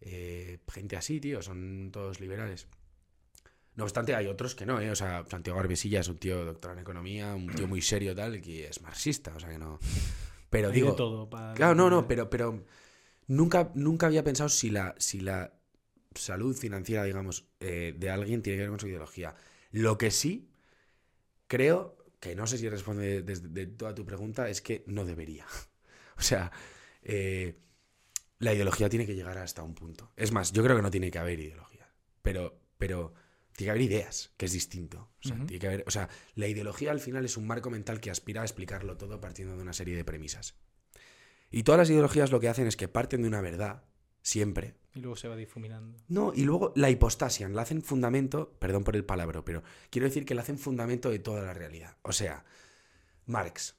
[0.01, 2.67] eh, gente así, tío, son todos liberales.
[3.77, 4.91] No obstante, hay otros que no, ¿eh?
[4.91, 8.41] O sea, Santiago Arbesilla es un tío doctor en economía, un tío muy serio tal,
[8.41, 9.79] que es marxista, o sea que no...
[10.51, 10.91] Pero Hay digo...
[10.93, 11.29] de todo.
[11.31, 12.65] para- Claro, no, no, pero, pero
[13.27, 15.53] nunca, nunca había pensado si la, si la
[16.17, 19.35] salud financiera, digamos, eh, de alguien tiene que ver con su ideología.
[19.71, 20.51] Lo que sí
[21.47, 25.47] creo, que no sé si responde desde de toda tu pregunta, es que no debería.
[26.19, 26.51] O sea,
[27.03, 27.59] eh,
[28.39, 30.13] la ideología tiene que llegar hasta un punto.
[30.17, 31.93] Es más, yo creo que no tiene que haber ideología,
[32.23, 33.13] pero, pero
[33.53, 35.11] tiene que haber ideas, que es distinto.
[35.23, 35.47] O sea, Ujú.
[35.47, 38.41] tiene que haber, o sea, la ideología al final es un marco mental que aspira
[38.41, 40.55] a explicarlo todo partiendo de una serie de premisas.
[41.51, 43.85] Y todas las ideologías lo que hacen es que parten de una verdad,
[44.27, 45.97] siempre, Y luego se va difuminando.
[46.09, 50.25] no, y luego la hipostasian, la hacen fundamento, perdón por el palabra, pero quiero decir
[50.25, 51.97] que la hacen fundamento de toda la realidad.
[52.03, 52.45] O sea,
[53.27, 53.77] Marx,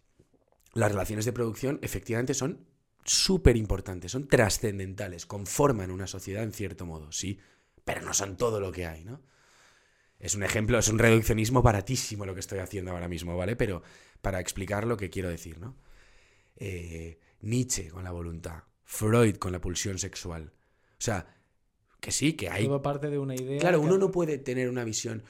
[0.73, 2.65] las relaciones de producción efectivamente son
[3.03, 7.41] súper importantes, son trascendentales, conforman una sociedad en cierto modo, sí,
[7.83, 9.21] pero no son todo lo que hay, ¿no?
[10.19, 13.57] Es un ejemplo, es un reduccionismo baratísimo lo que estoy haciendo ahora mismo, ¿vale?
[13.57, 13.83] Pero
[14.21, 15.75] para explicar lo que quiero decir, ¿no?
[16.55, 20.53] Eh, Nietzsche con la voluntad, Freud con la pulsión sexual.
[20.93, 21.27] O sea,
[21.99, 23.59] que sí, que hay Todo parte de una idea.
[23.59, 25.23] Claro, que- uno no puede tener una visión.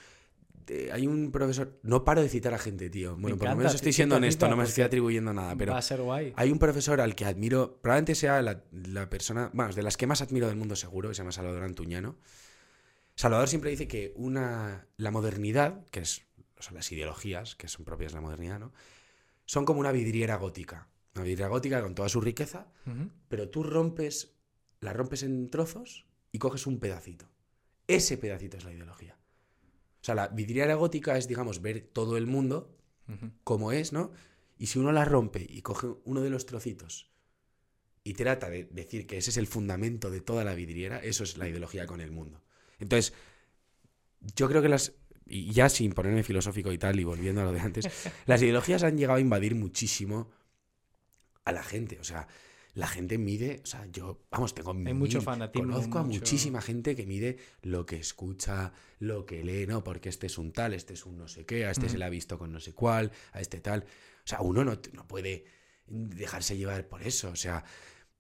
[0.68, 1.80] de- hay un profesor.
[1.82, 3.16] No paro de citar a gente, tío.
[3.18, 5.56] Bueno, por lo menos estoy siendo cita, honesto, no me estoy atribuyendo nada.
[5.56, 6.34] Pero Va a ser guay.
[6.36, 7.80] hay un profesor al que admiro.
[7.82, 9.50] Probablemente sea la, la persona.
[9.54, 12.18] Bueno, de las que más admiro del mundo, seguro, que se llama Salvador Antuñano.
[13.16, 14.88] Salvador siempre dice que una.
[14.98, 16.24] La modernidad, que es.
[16.60, 18.74] O sea, las ideologías, que son propias de la modernidad, ¿no?
[19.46, 20.88] Son como una vidriera gótica.
[21.18, 22.68] Una vidriera gótica con toda su riqueza,
[23.28, 24.36] pero tú rompes,
[24.82, 27.28] la rompes en trozos y coges un pedacito.
[27.88, 29.18] Ese pedacito es la ideología.
[30.02, 32.78] O sea, la vidriera gótica es, digamos, ver todo el mundo
[33.44, 34.12] como es, ¿no?
[34.60, 37.10] Y si uno la rompe y coge uno de los trocitos
[38.04, 41.38] y trata de decir que ese es el fundamento de toda la vidriera, eso es
[41.38, 42.44] la ideología con el mundo.
[42.80, 43.14] Entonces,
[44.36, 44.94] yo creo que las...
[45.26, 47.88] Y ya sin ponerme filosófico y tal, y volviendo a lo de antes,
[48.28, 50.30] las ideologías han llegado a invadir muchísimo
[51.48, 52.00] a la gente.
[52.00, 52.28] O sea,
[52.74, 56.62] la gente mide, o sea, yo, vamos, tengo Hay mucho fanatismo, Conozco a mucho- muchísima
[56.62, 59.84] gente que mide lo que escucha, lo que lee, ¿no?
[59.84, 62.06] Porque este es un tal, este es un no sé qué, a este se le
[62.06, 63.82] ha visto con no sé cuál, a este tal.
[63.84, 65.46] O sea, uno no, no puede
[65.88, 67.30] dejarse llevar por eso.
[67.30, 67.64] O sea,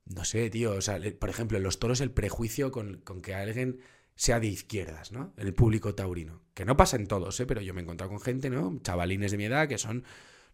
[0.05, 0.71] no sé, tío.
[0.71, 3.79] O sea, por ejemplo, en los toros el prejuicio con, con que alguien
[4.15, 5.33] sea de izquierdas, ¿no?
[5.37, 6.41] El público taurino.
[6.55, 7.45] Que no pasa en todos, ¿eh?
[7.45, 8.79] Pero yo me he encontrado con gente, ¿no?
[8.81, 10.03] Chavalines de mi edad que son...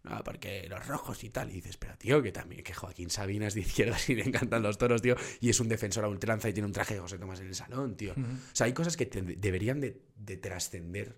[0.03, 1.49] No, porque los rojos y tal.
[1.49, 4.61] Y dices, pero tío, que también, que Joaquín Sabina es de izquierdas y le encantan
[4.61, 5.15] los toros, tío.
[5.39, 7.55] Y es un defensor a ultranza y tiene un traje de José Tomás en el
[7.55, 8.13] salón, tío.
[8.13, 11.17] O sea, hay cosas que deberían de, de trascender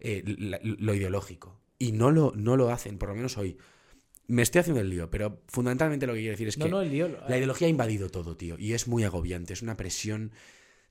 [0.00, 1.60] eh, lo ideológico.
[1.78, 3.58] Y no lo, no lo hacen, por lo menos hoy.
[4.26, 6.82] Me estoy haciendo el lío, pero fundamentalmente lo que quiero decir es No, que no,
[6.82, 7.08] el lío.
[7.28, 8.58] la ideología ha invadido todo, tío.
[8.58, 9.52] Y es muy agobiante.
[9.52, 10.32] Es una presión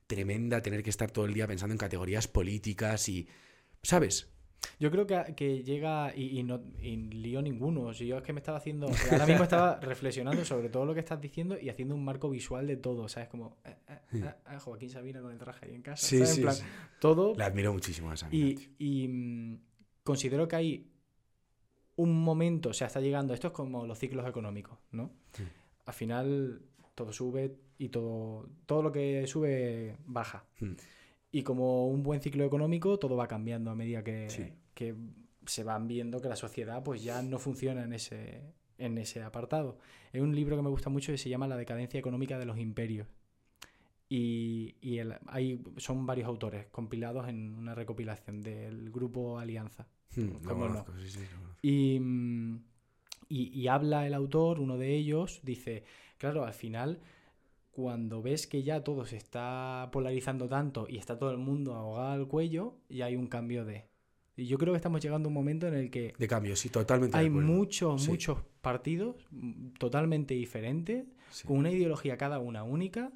[0.06, 3.28] tremenda tener que estar todo el día pensando en categorías políticas y...
[3.82, 4.28] ¿Sabes?
[4.80, 7.92] Yo creo que, que llega y, y no y lío ninguno.
[7.92, 8.86] Si yo es que me estaba haciendo.
[9.10, 12.66] Ahora mismo estaba reflexionando sobre todo lo que estás diciendo y haciendo un marco visual
[12.66, 13.08] de todo.
[13.08, 13.28] ¿Sabes?
[13.28, 13.56] Como.
[13.64, 16.06] eh, eh, eh, eh, Joaquín Sabina con el traje ahí en casa.
[16.06, 16.30] Sí, ¿sabes?
[16.30, 16.62] En sí, plan, sí.
[17.00, 17.34] todo.
[17.36, 18.68] Le admiro muchísimo a esa mina, Y, tío.
[18.78, 19.58] y, mm,
[20.04, 20.90] considero que hay
[21.96, 25.10] un momento, o sea, está llegando, esto es como los ciclos económicos, ¿no?
[25.86, 26.62] Al final
[26.94, 30.44] todo sube y todo, todo lo que sube baja.
[31.30, 34.52] Y como un buen ciclo económico, todo va cambiando a medida que, Sí.
[34.74, 34.94] que
[35.46, 38.42] se van viendo que la sociedad pues ya no funciona en ese,
[38.78, 39.78] en ese apartado.
[40.12, 42.58] Es un libro que me gusta mucho que se llama La decadencia económica de los
[42.58, 43.06] imperios.
[44.08, 49.86] Y, y el- hay, son varios autores compilados en una recopilación del grupo Alianza.
[50.16, 50.84] Hmm, lo ¿cómo no?
[50.98, 51.58] sí, sí, lo conozco.
[51.60, 52.62] Y, mm,
[53.28, 55.84] y- y habla el autor, uno de ellos, dice,
[56.16, 57.00] claro, al final,
[57.82, 62.10] cuando ves que ya todo se está polarizando tanto y está todo el mundo ahogado
[62.10, 63.84] al cuello, ya hay un cambio de...
[64.36, 66.70] Y yo creo que estamos llegando a un momento en el que De cambio, sí,
[66.70, 68.10] totalmente de hay muchos, Sí.
[68.10, 69.14] muchos partidos
[69.78, 71.46] totalmente diferentes, Sí.
[71.46, 73.12] con una ideología cada una única,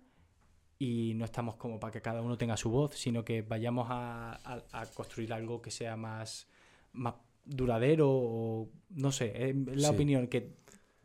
[0.79, 4.35] y no estamos como para que cada uno tenga su voz, sino que vayamos a,
[4.45, 6.47] a- a construir algo que sea más,
[6.93, 9.95] más duradero o no sé, es la Sí.
[9.95, 10.55] opinión que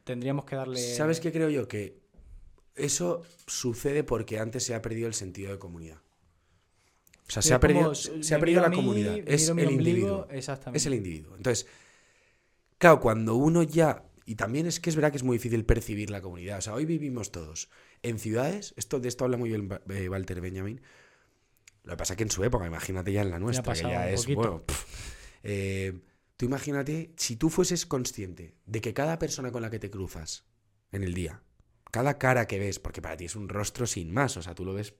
[0.03, 0.77] tendríamos que darle...
[0.77, 1.67] ¿Sabes qué creo yo?
[1.67, 2.05] Que
[2.77, 6.01] eso sucede porque antes se ha perdido el sentido de comunidad.
[7.27, 9.17] O sea, se ha perdido, se ha perdido la mí, comunidad.
[9.25, 10.27] Es el ombligo, individuo.
[10.31, 10.77] Exactamente.
[10.77, 11.35] Es el individuo.
[11.35, 11.67] Entonces,
[12.77, 14.03] claro, cuando uno ya.
[14.25, 16.59] Y también es que es verdad que es muy difícil percibir la comunidad.
[16.59, 17.69] O sea, hoy vivimos todos
[18.01, 18.73] en ciudades.
[18.77, 20.81] Esto, de esto habla muy bien eh, Walter Benjamin.
[21.83, 24.09] Lo que pasa es que en su época, imagínate ya en la nuestra, que ya
[24.09, 24.21] es.
[24.21, 24.41] poquito.
[24.41, 24.63] Bueno.
[25.43, 25.99] Eh,
[26.35, 30.45] tú imagínate, si tú fueses consciente de que cada persona con la que te cruzas
[30.91, 31.41] en el día,
[31.91, 34.65] cada cara que ves, porque para ti es un rostro sin más, o sea, tú
[34.65, 34.93] lo ves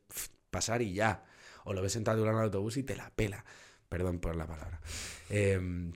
[0.49, 1.25] pasar y ya,
[1.65, 3.45] o lo ves sentado en el autobús y te la pela,
[3.89, 4.81] perdón por la palabra.
[5.29, 5.91] Eh,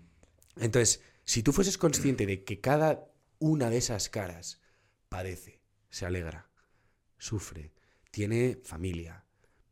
[0.58, 3.08] entonces, si tú fueses consciente de que cada
[3.40, 4.62] una de esas caras
[5.10, 6.50] padece, se alegra,
[7.18, 7.74] sufre,
[8.12, 9.26] tiene familia,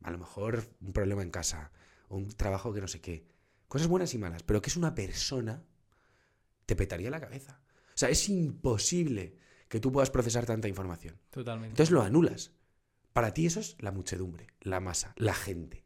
[0.03, 1.71] a lo mejor un problema en casa,
[2.09, 3.27] un trabajo que no sé qué,
[3.67, 5.63] cosas buenas y malas, pero que es una persona,
[6.65, 7.61] te petaría la cabeza.
[7.87, 9.35] O sea, es imposible
[9.69, 11.17] que tú puedas procesar tanta información.
[11.29, 11.73] Totalmente.
[11.73, 12.51] Entonces lo anulas.
[13.13, 15.85] Para ti eso es la muchedumbre, la masa, la gente.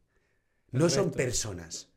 [0.72, 1.90] No son personas.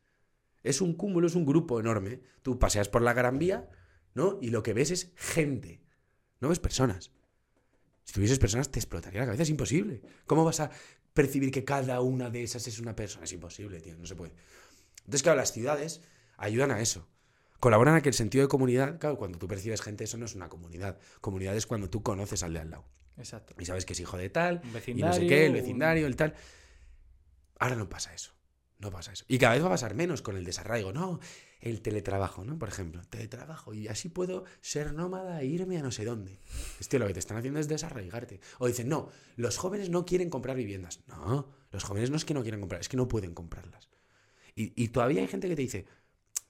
[0.63, 2.21] Es un cúmulo, es un grupo enorme.
[2.43, 3.69] Tú paseas por la Gran Vía,
[4.13, 4.37] ¿no?
[4.41, 5.81] Y lo que ves es gente.
[6.39, 7.11] No ves personas.
[8.03, 10.01] Si tuvieses personas te explotaría la cabeza, es imposible.
[10.25, 10.69] ¿Cómo vas a
[11.13, 13.25] percibir que cada una de esas es una persona?
[13.25, 14.33] Es imposible, tío, no se puede.
[14.99, 16.01] Entonces, claro, las ciudades
[16.37, 17.07] ayudan a eso.
[17.59, 20.35] Colaboran a que el sentido de comunidad, claro, cuando tú percibes gente, eso no es
[20.35, 20.99] una comunidad.
[21.21, 22.85] Comunidad es cuando tú conoces al de al lado.
[23.17, 23.55] Exacto.
[23.59, 26.15] Y sabes que es hijo de tal, y no sé qué, el un- vecindario, el
[26.15, 26.35] tal.
[27.59, 28.33] Ahora no pasa eso.
[28.79, 29.25] No pasa eso.
[29.27, 31.19] Y cada vez va a pasar menos con el desarraigo, ¿no?
[31.61, 32.59] El teletrabajo, ¿no?
[32.59, 33.73] Por ejemplo, teletrabajo.
[33.73, 36.39] Y así puedo ser nómada e irme a no sé dónde.
[36.79, 38.39] Este lo que te están haciendo es desarraigarte.
[38.59, 40.99] O dicen, no, los jóvenes no quieren comprar viviendas.
[41.07, 43.89] No, los jóvenes no es que no quieran comprar, es que no pueden comprarlas.
[44.53, 45.85] Y, y todavía hay gente que te dice,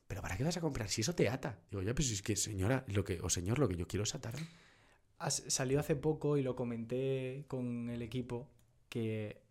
[0.08, 0.90] ¿pero para qué vas a comprar?
[0.90, 1.60] Si eso te ata.
[1.72, 4.16] Digo, ya, pues es que, señora, lo que, o señor, lo que yo quiero es
[4.16, 4.48] atarme.
[5.20, 8.50] Has- Salió hace poco y lo comenté con el equipo
[8.90, 9.42] que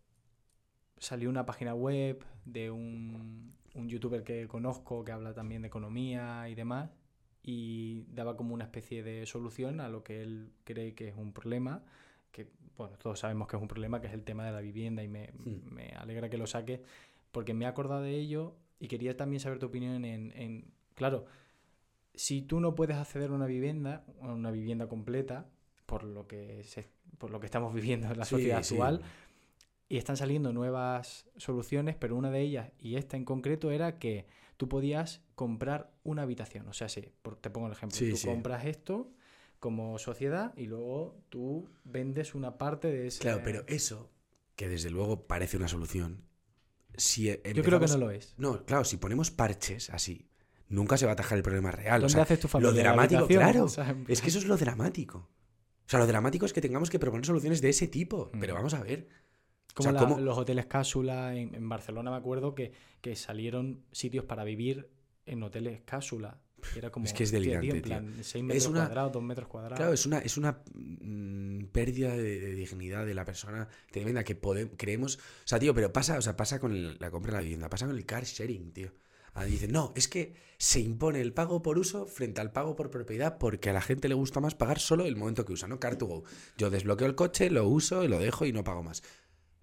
[0.97, 6.49] salió una página web de un, un youtuber que conozco que habla también de economía
[6.49, 6.89] y demás
[7.43, 11.33] y daba como una especie de solución a lo que él cree que es un
[11.33, 11.83] problema
[12.31, 15.03] que bueno todos sabemos que es un problema que es el tema de la vivienda
[15.03, 15.73] y me, Hmm.
[15.73, 16.81] me alegra que lo saques
[17.31, 21.25] porque me he acordado de ello y quería también saber tu opinión en, en claro
[22.15, 25.49] si tú no puedes acceder a una vivienda a una vivienda completa
[25.85, 28.75] por lo que se- por lo que estamos viviendo en la Sí, sociedad sí.
[28.75, 29.01] actual
[29.89, 34.25] y están saliendo nuevas soluciones, pero una de ellas, y esta en concreto, era que
[34.57, 36.67] tú podías comprar una habitación.
[36.67, 37.97] O sea, sí, por- te pongo el ejemplo.
[37.97, 39.13] Sí, tú compras esto
[39.61, 43.21] como sociedad y luego tú vendes una parte de ese...
[43.21, 44.09] Claro, pero eso,
[44.57, 46.23] que desde luego parece una solución,
[46.97, 48.33] si Yo creo que no lo es.
[48.37, 50.27] No, claro, si ponemos parches así,
[50.69, 51.99] nunca se va a atajar el problema real.
[51.99, 52.71] O ¿Dónde sea, haces tu familia?
[52.71, 53.63] lo ¿En la dramático, claro.
[53.65, 55.17] O sea, en es que eso es lo dramático.
[55.19, 58.29] O sea, lo dramático es que tengamos que proponer soluciones de ese tipo.
[58.33, 58.39] Mm.
[58.39, 59.07] Pero vamos a ver.
[59.73, 60.19] Como sea, la- ¿cómo?
[60.19, 62.71] los hoteles cápsula en, en Barcelona, me acuerdo que,
[63.01, 64.89] que salieron sitios para vivir
[65.25, 66.41] en hoteles cápsula.
[66.73, 67.83] Que Era como, Es que es tío, delirante, en tío.
[67.83, 69.77] plan, 6 metros una- cuadrados, 2 metros cuadrados.
[69.77, 74.35] Claro, es una, es una mm, pérdida de, de dignidad de la persona tremenda que
[74.35, 75.17] podemos, creemos.
[75.17, 77.69] O sea, tío, pero pasa, o sea, pasa con el- la compra de la vivienda,
[77.69, 78.91] pasa con el car sharing, tío.
[79.33, 82.89] Ah, dicen, no, es que se impone el pago por uso frente al pago por
[82.89, 85.79] propiedad porque a la gente le gusta más pagar solo el momento que usa, ¿no?
[85.79, 86.23] Car to go.
[86.57, 89.03] Yo desbloqueo el coche, lo uso y lo dejo y no pago más.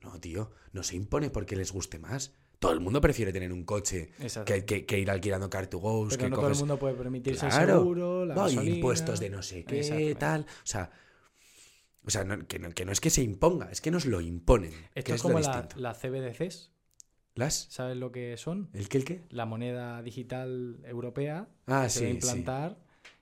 [0.00, 2.32] No, tío, no se impone porque les guste más.
[2.64, 4.10] Todo el mundo prefiere tener un coche
[4.46, 6.06] que, que- que ir alquilando car to go.
[6.08, 7.74] Pero que no todo el mundo puede permitirse Claro.
[7.74, 8.74] el seguro, la no, gasolina.
[8.76, 10.42] impuestos de no sé qué, tal.
[10.42, 10.90] O sea,
[12.06, 14.20] o sea no- que, no, que no es que se imponga, es que nos lo
[14.20, 14.70] imponen.
[14.94, 16.70] que Esto es lo como la, las CBDCs,
[17.34, 17.66] ¿Las?
[17.70, 18.70] ¿sabes lo que son?
[18.72, 19.24] ¿El qué, el qué?
[19.30, 22.28] La moneda digital europea Ah, que se va a sí, sí.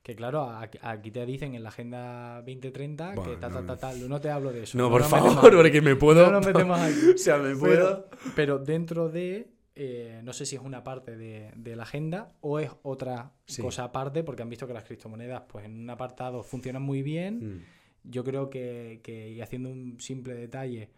[0.03, 0.49] Que claro,
[0.83, 4.09] aquí, te dicen en la Agenda 2030 que Buah, ta, no ta, me- ta, tal.
[4.09, 4.77] No te hablo de eso.
[4.77, 6.27] No, por favor, porque me puedo.
[6.27, 7.11] No nos metemos aquí.
[7.15, 8.09] o sea, me Pero, puedo.
[8.35, 9.47] pero dentro de,
[9.77, 13.63] eh, no sé si es una parte de, de la agenda o es otra Sí.
[13.63, 17.59] cosa aparte, porque han visto que las criptomonedas, pues en un apartado funcionan muy bien.
[17.59, 17.63] Mm,
[18.11, 20.91] Yo creo que, que, y haciendo un simple detalle,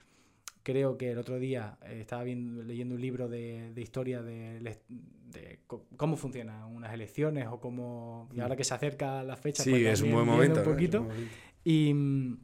[0.65, 4.59] creo que el otro día eh, estaba viendo, leyendo un libro de, de historia de,
[4.61, 5.61] de
[5.97, 8.29] cómo funcionan unas elecciones o cómo...
[8.35, 9.63] Y ahora que se acerca la fecha...
[9.63, 10.61] Sí, pues es un buen momento.
[10.61, 10.71] Un ¿no?
[10.73, 11.01] Es poquito.
[11.03, 11.31] un momento.
[11.63, 12.39] Y, mm,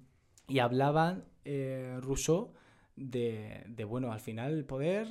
[0.48, 2.52] y hablaban eh, Rousseau
[2.96, 5.08] de, de, bueno, al final el poder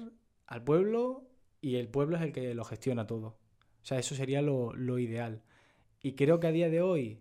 [0.47, 1.27] al pueblo
[1.61, 3.27] y el pueblo es el que lo gestiona todo.
[3.81, 5.41] O sea, eso sería lo, lo ideal.
[6.01, 7.19] Y creo que a día de hoy,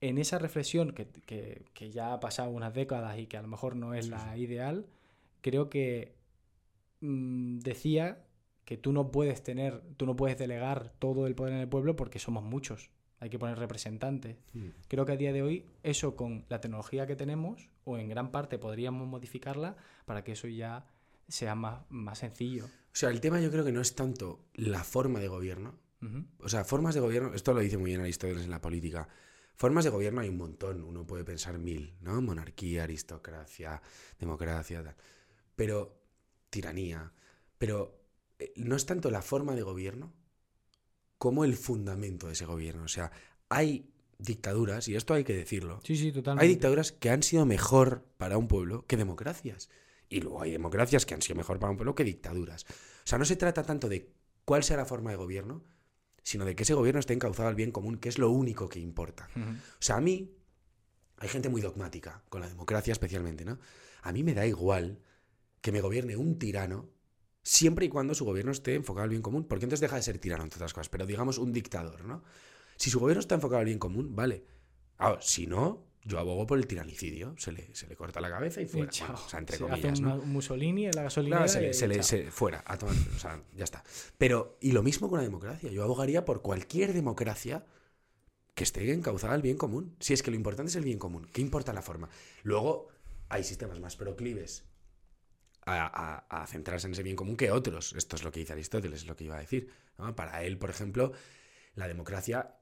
[0.00, 3.48] en esa reflexión que, que- que ya ha pasado unas décadas y que a lo
[3.48, 4.86] mejor no es la ideal,
[5.40, 6.16] creo que
[7.00, 8.26] mm, decía
[8.64, 11.96] que tú no puedes tener, tú no puedes delegar todo el poder en el pueblo
[11.96, 12.90] porque somos muchos.
[13.18, 14.36] Hay que poner representantes.
[14.52, 14.68] Mm.
[14.88, 18.32] Creo que a día de hoy eso con la tecnología que tenemos, o en gran
[18.32, 20.86] parte podríamos modificarla para que eso ya
[21.28, 22.66] sea más, más sencillo.
[22.66, 25.78] O sea, el tema yo creo que no es tanto la forma de gobierno.
[26.38, 29.08] O sea, formas de gobierno, esto lo dice muy bien Aristóteles en la política.
[29.56, 32.20] Formas de gobierno hay un montón, uno puede pensar mil, ¿no?
[32.20, 33.82] Monarquía, aristocracia,
[34.18, 34.94] democracia, tal.
[35.56, 35.98] Pero
[36.50, 37.12] tiranía.
[37.58, 37.98] Pero
[38.38, 40.12] eh, no es tanto la forma de gobierno
[41.18, 42.84] como el fundamento de ese gobierno.
[42.84, 43.10] O sea,
[43.48, 46.44] hay dictaduras, y esto hay que decirlo, Sí, sí, totalmente.
[46.44, 49.68] hay dictaduras que han sido mejor para un pueblo que democracias.
[50.08, 52.64] Y luego hay democracias que han sido mejor para un pueblo que dictaduras.
[52.64, 54.12] O sea, no se trata tanto de
[54.44, 55.64] cuál sea la forma de gobierno,
[56.22, 58.78] sino de que ese gobierno esté encauzado al bien común, que es lo único que
[58.78, 59.28] importa.
[59.36, 60.32] O sea, a mí,
[61.18, 63.58] hay gente muy dogmática, con la democracia especialmente, ¿no?
[64.02, 64.98] A mí me da igual
[65.66, 66.88] que me gobierne un tirano,
[67.42, 70.18] siempre y cuando su gobierno esté enfocado al bien común, porque entonces deja de ser
[70.18, 72.22] tirano, entre otras cosas, pero digamos un dictador, ¿no?
[72.76, 74.44] Si su gobierno está enfocado al bien común, vale.
[74.98, 77.34] Ahora, si no, Yo abogo por el tiranicidio.
[77.36, 78.92] Se le, se le corta la cabeza y fuera.
[79.00, 80.14] Bueno, o sea, entre Se comillas, hace ¿no?
[80.22, 81.38] un Mussolini en la gasolinera.
[81.46, 83.82] Claro, se le, y se le- se- fuera, a tomar, o sea, ya está.
[84.16, 85.68] Pero, y lo mismo con la democracia.
[85.72, 87.64] Yo abogaría por cualquier democracia
[88.54, 89.96] que esté encauzada al bien común.
[89.98, 92.08] Si es que lo importante es el bien común, ¿qué importa la forma?
[92.44, 92.86] Luego,
[93.28, 94.64] hay sistemas más proclives
[95.66, 95.86] a,
[96.28, 97.92] a- a centrarse en ese bien común que otros.
[97.94, 99.68] Esto es lo que dice Aristóteles, es lo que iba a decir.
[99.98, 100.14] ¿no?
[100.16, 101.12] Para él, por ejemplo,
[101.74, 102.54] la democracia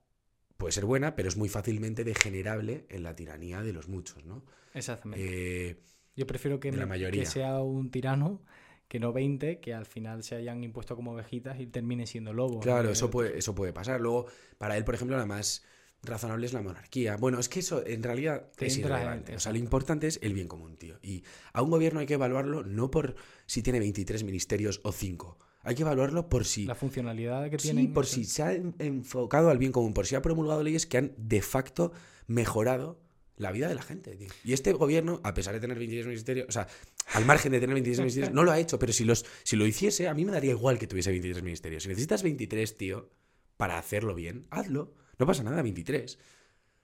[0.57, 4.45] puede ser buena, pero es muy fácilmente degenerable en la tiranía de los muchos, ¿no?
[4.73, 5.71] Exactamente.
[5.71, 5.77] Eh,
[6.17, 7.23] Yo prefiero que, la mayoría.
[7.23, 8.43] que sea un tirano
[8.89, 12.63] que no 20, que al final se hayan impuesto como ovejitas y terminen siendo lobos.
[12.63, 14.01] Claro, Eh, eso puede, eso puede pasar.
[14.01, 14.27] Luego,
[14.59, 15.65] para él, por ejemplo, la más
[16.07, 17.17] razonable es la monarquía.
[17.17, 19.35] Bueno, es que eso en realidad es irrelevante.
[19.37, 20.99] O sea, lo importante es el bien común, tío.
[21.03, 23.15] Y a un gobierno hay que evaluarlo no por
[23.47, 25.39] si tiene 23 ministerios o 5.
[25.67, 26.67] Hay que evaluarlo por si...
[26.67, 27.93] La funcionalidad que Sí, tienen.
[27.95, 30.99] por si se ha en- enfocado al bien común, por si ha promulgado leyes que
[30.99, 31.93] han de facto
[32.27, 33.01] mejorado
[33.37, 34.29] la vida de la gente, tío.
[34.45, 36.69] Y este gobierno, a pesar de tener 23 ministerios, o sea,
[37.15, 39.67] al margen de tener 23 ministerios, no lo ha hecho, pero si, los, si lo
[39.67, 41.83] hiciese, a mí me daría igual que tuviese 23 ministerios.
[41.83, 43.11] Si necesitas 23, tío,
[43.57, 44.95] para hacerlo bien, hazlo.
[45.19, 46.19] No pasa nada, 23.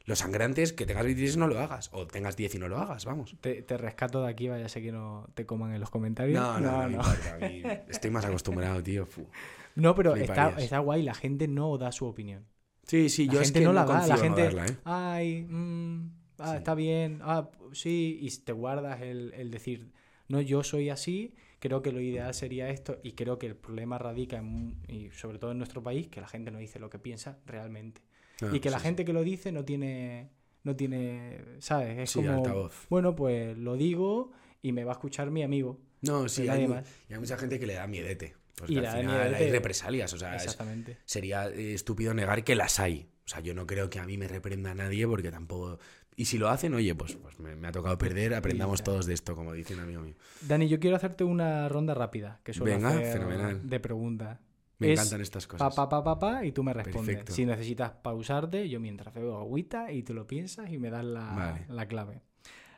[0.06, 1.90] Los sangrantes, que tengas 23 no lo hagas.
[1.92, 3.36] O tengas 10 y no lo hagas, vamos.
[3.40, 6.40] Te, te rescato de aquí, vaya sé que no te coman en los comentarios.
[6.40, 9.06] No, no, no, me importa, a mí Estoy más acostumbrado, tío.
[9.06, 9.26] fu.
[9.76, 12.44] No, pero está, está guay, la gente no da su opinión.
[12.82, 14.66] Sí, sí, La yo es gente que no no la da, la no gente- darla,
[14.66, 14.76] ¿eh?
[14.84, 16.56] Ay, mm, ah, Sí.
[16.56, 19.92] está bien, ah, sí, y te guardas el, el decir,
[20.26, 23.96] no, yo soy así, creo que lo ideal sería esto, y creo que el problema
[23.96, 26.98] radica, en, y sobre todo en nuestro país, que la gente no dice lo que
[26.98, 28.02] piensa realmente.
[28.42, 30.30] Ah, y que la sí, gente que lo dice no tiene,
[30.64, 31.98] no tiene, ¿sabes?
[31.98, 32.86] Es Sí, como, altavoz.
[32.88, 34.32] bueno, pues lo digo
[34.62, 35.78] y me va a escuchar mi amigo.
[36.02, 38.34] No, sí, hay, mu- y hay mucha gente que le da miedete.
[38.56, 39.50] Porque Y al final hay miedete.
[39.52, 40.98] represalias, o sea, es- Exactamente.
[41.04, 43.08] sería eh, estúpido negar que las hay.
[43.24, 45.78] O sea, yo no creo que a mí me reprenda nadie porque tampoco...
[46.16, 49.14] Y si lo hacen, oye, pues, pues me, me ha tocado perder, aprendamos todos de
[49.14, 50.14] esto, como dice un amigo mío.
[50.42, 53.66] Dani, yo quiero hacerte una ronda rápida, que suelo Venga, hacer fenomenal.
[53.66, 54.38] de preguntas.
[54.80, 55.74] Me Es encantan estas cosas.
[55.74, 57.06] pa, pa, pa, pa, y tú me respondes.
[57.16, 57.32] Perfecto.
[57.34, 61.20] Si necesitas pausarte, yo mientras bebo agüita y tú lo piensas y me das la,
[61.34, 61.66] Vale.
[61.68, 62.22] la clave.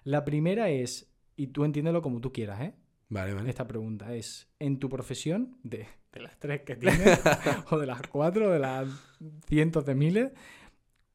[0.04, 2.74] La primera es, y tú entiéndelo como tú quieras, ¿eh?
[3.08, 3.48] Vale, vale.
[3.48, 7.20] Esta pregunta es, en tu profesión, de, de las tres que tienes,
[7.70, 8.88] o de las cuatro, o de las
[9.46, 10.32] cientos de miles,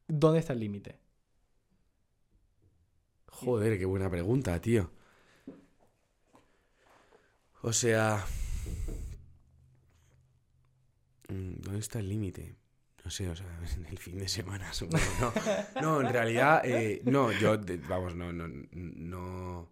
[0.06, 0.98] ¿dónde está el límite?
[3.26, 4.90] Joder, qué buena pregunta, tío.
[7.62, 8.24] O sea...
[11.28, 12.56] mm, ¿Dónde está el límite?
[13.04, 15.32] No sé, o sea, en el fin de semana, supongo.
[15.80, 17.58] No, no en realidad, eh, no, yo,
[17.88, 19.70] vamos, no, no, no,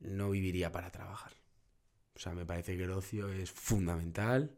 [0.00, 1.32] no viviría para trabajar.
[2.14, 4.56] O sea, me parece que el ocio es fundamental.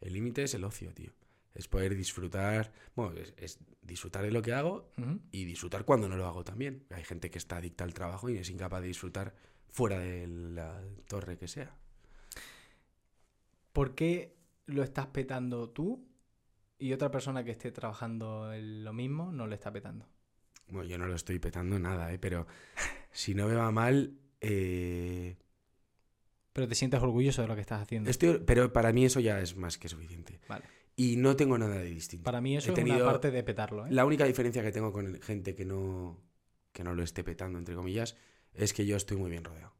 [0.00, 1.12] El límite es el ocio, tío.
[1.54, 4.90] Es poder disfrutar, bueno, es, es disfrutar de lo que hago
[5.30, 6.84] y disfrutar cuando no lo hago también.
[6.90, 9.34] Hay gente que está adicta al trabajo y es incapaz de disfrutar
[9.70, 11.76] fuera de la torre que sea.
[13.72, 14.33] ¿Por qué
[14.66, 16.06] lo estás petando tú
[16.78, 20.06] y otra persona que esté trabajando en lo mismo no lo está petando?
[20.68, 22.18] Bueno, yo no lo estoy petando nada, ¿eh?
[22.18, 22.46] pero
[23.10, 25.36] si no me va mal, eh,
[26.52, 28.08] Pero te sientes orgulloso de lo que estás haciendo.
[28.10, 30.40] estoy, pero para mí eso ya es más que suficiente.
[30.48, 30.64] Vale.
[30.96, 32.24] Y no tengo nada de distinto.
[32.24, 33.90] Para mí eso He es tenido- una parte de petarlo, ¿eh?
[33.90, 36.20] La única diferencia que tengo con gente que no,
[36.72, 38.16] que no lo esté petando, entre comillas,
[38.54, 39.74] es que yo estoy muy bien rodeado.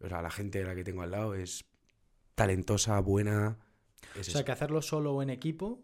[0.00, 1.64] O sea, la gente de la que tengo al lado es
[2.34, 3.58] talentosa, buena.
[4.14, 4.44] Es O sea, eso.
[4.44, 5.80] que hacerlo solo o en equipo,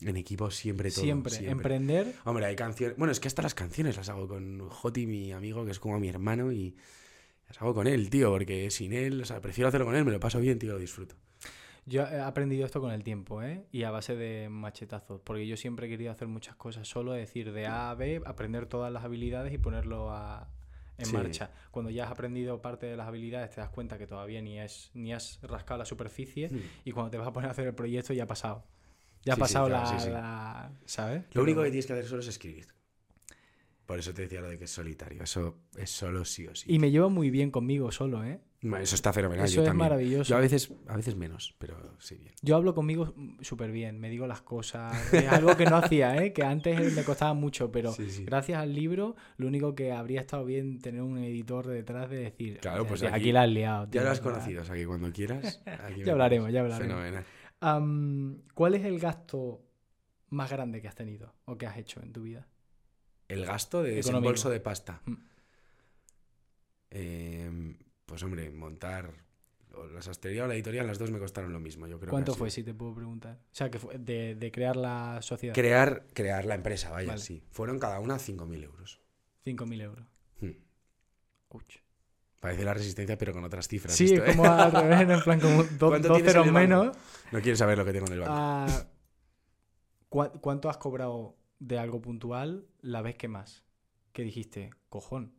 [0.00, 1.02] En equipo siempre todo.
[1.02, 1.32] siempre.
[1.32, 1.52] siempre.
[1.52, 2.96] Emprender, Hombre, hay canciones.
[2.96, 5.98] Bueno, es que hasta las canciones las hago con Joti, mi amigo, que es como
[5.98, 6.76] mi hermano, y
[7.48, 10.12] las hago con él, tío, porque sin él, o sea, prefiero hacerlo con él, me
[10.12, 11.16] lo paso bien, tío, lo disfruto.
[11.86, 13.64] yo he aprendido esto con el tiempo, ¿eh?
[13.72, 15.22] Y a base de machetazos.
[15.22, 18.20] Porque yo siempre he querido hacer muchas cosas solo, es decir, de A a B,
[18.26, 20.50] aprender todas las habilidades y ponerlo a-
[20.98, 21.12] en Sí.
[21.16, 21.50] marcha.
[21.70, 24.90] Cuando ya has aprendido parte de las habilidades, te das cuenta que todavía ni, es,
[24.94, 26.50] ni has rascado la superficie.
[26.84, 28.64] Y cuando te vas a poner a hacer el proyecto, ya ha pasado.
[29.24, 31.24] Ya ha Sí, sí, pasado claro, la, la- ¿Sabes?
[31.32, 32.66] Lo único que tienes que hacer solo es escribir.
[33.88, 35.22] Por eso te decía lo de que es solitario.
[35.22, 36.70] Eso es solo sí o sí.
[36.70, 38.38] Y me llevo muy bien conmigo solo, ¿eh?
[38.60, 39.46] Eso está fenomenal.
[39.46, 39.88] Eso yo es también.
[39.88, 40.28] maravilloso.
[40.28, 42.34] Yo a veces, a veces menos, pero sí bien.
[42.42, 44.92] Yo hablo conmigo súper bien, me digo las cosas.
[45.14, 46.34] Es algo que no hacía, ¿eh?
[46.34, 48.24] que antes me costaba mucho, pero Sí, sí.
[48.26, 52.58] gracias al libro, lo único que habría estado bien tener un editor detrás de decir,
[52.58, 53.88] Claro, pues "Hostia, aquí- la has liado.
[53.90, 54.24] Ya lo has ya".
[54.24, 55.62] conocido, o sea que cuando quieras.
[55.66, 56.94] aquí Ya hablaremos, ya hablaremos.
[57.62, 58.42] Fenomenal.
[58.52, 59.62] ¿Cuál es el gasto
[60.28, 62.46] más grande que has tenido o que has hecho en tu vida?
[63.28, 64.06] El gasto de Económico.
[64.32, 65.02] desembolso de pasta.
[65.04, 65.14] Mm.
[66.90, 67.76] Eh,
[68.06, 69.12] pues hombre, montar
[69.94, 72.10] la sastrería o la editorial, las dos me costaron lo mismo, yo creo.
[72.10, 73.36] ¿Cuánto fue, si te puedo preguntar?
[73.44, 75.54] O sea, que fue de, de crear la sociedad.
[75.54, 77.20] Crear, crear la empresa, vaya, Vale.
[77.20, 77.42] sí.
[77.50, 79.00] Fueron cada una 5.000 euros.
[79.44, 80.06] 5.000 euros.
[80.40, 80.50] Hmm.
[81.50, 81.76] Ouch.
[82.40, 83.94] Parece la resistencia, pero con otras cifras.
[83.94, 84.34] Sí, esto, ¿eh?
[84.36, 86.96] como al revés, en plan como do- ¿Cuánto dos ceros menos.
[87.30, 88.32] No quiero saber lo que tengo en el banco.
[88.34, 88.86] Ah,
[90.08, 93.64] ¿cuá- ¿Cuánto has cobrado de algo puntual la vez que más?
[94.12, 95.34] Que dijiste, cojón.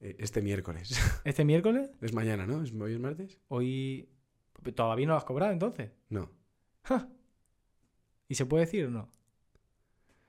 [0.00, 0.90] Eh, Este miércoles.
[1.24, 1.90] ¿Este miércoles?
[2.00, 2.62] es mañana, ¿no?
[2.62, 3.38] ¿Es, ¿Hoy es martes?
[3.48, 4.08] Hoy...
[4.74, 5.90] ¿Todavía no lo has cobrado entonces?
[6.08, 6.30] No.
[6.84, 7.08] ¡Ja!
[8.28, 9.10] ¿Y se puede decir o no?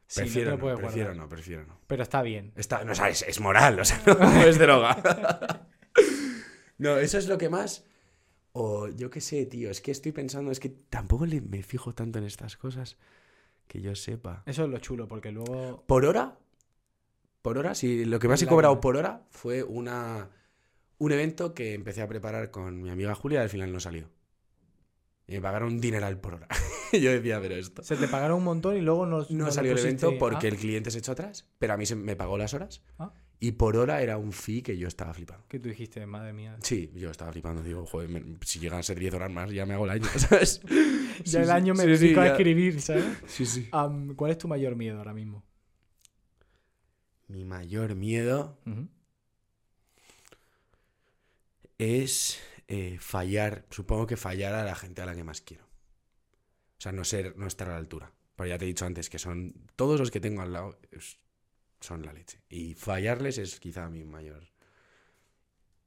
[0.08, 1.16] Sí, Prefiero lo no, prefiero guardar.
[1.16, 1.80] no, prefiero no.
[1.88, 2.52] Pero está bien.
[2.56, 5.68] Está, no, sabes, es moral, o sea, no, es droga.
[6.78, 7.86] no, eso es lo que más.
[8.54, 11.94] O yo qué sé, tío, es que estoy pensando, es que tampoco le, me fijo
[11.94, 12.98] tanto en estas cosas
[13.68, 14.44] que yo sepa.
[14.46, 15.84] Eso es lo chulo, porque luego...
[15.88, 16.38] ¿Por hora?
[17.42, 20.30] Por hora, sí, lo que más he cobrado por hora fue una,
[20.98, 24.10] un evento que empecé a preparar con mi amiga Julia y al final no salió.
[25.28, 26.48] Y me pagaron un dineral por hora.
[26.94, 27.84] Yo decía, pero esto.
[27.84, 30.50] Se te pagaron un montón y luego no, No le salió el evento porque Ah,
[30.50, 32.84] el cliente se echó atrás, pero a mí se me pagó las horas.
[33.00, 33.14] Ah.
[33.40, 35.46] Y por hora era un fee que yo estaba flipando.
[35.50, 36.58] Que tú dijiste, madre mía.
[36.62, 37.62] Sí, yo estaba flipando.
[37.62, 40.06] Digo, joder, me- si llegan a ser 10 horas más, ya me hago el año,
[40.18, 40.62] ¿sabes?
[40.62, 43.06] Ya Sí, el año me sí, sí, dedico a escribir, ¿sabes?
[43.28, 43.70] Sí, sí.
[44.16, 45.44] ¿Cuál es tu mayor miedo ahora mismo?
[47.28, 48.58] Mi mayor miedo
[51.78, 55.66] es eh, fallar, supongo que fallar a la gente a la que más quiero.
[55.66, 58.12] O sea, no ser, no estar a la altura.
[58.36, 61.18] Pero ya te he dicho antes que son todos los que tengo al lado es-
[61.84, 62.40] son la leche.
[62.50, 64.48] Y fallarles es quizá mi mayor.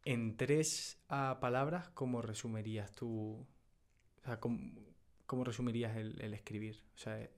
[0.04, 3.46] En tres ah, palabras, ¿cómo resumirías tú?
[4.22, 4.58] O sea, ¿cómo,
[5.26, 6.82] cómo resumirías el, el escribir?
[6.94, 7.28] O sea, la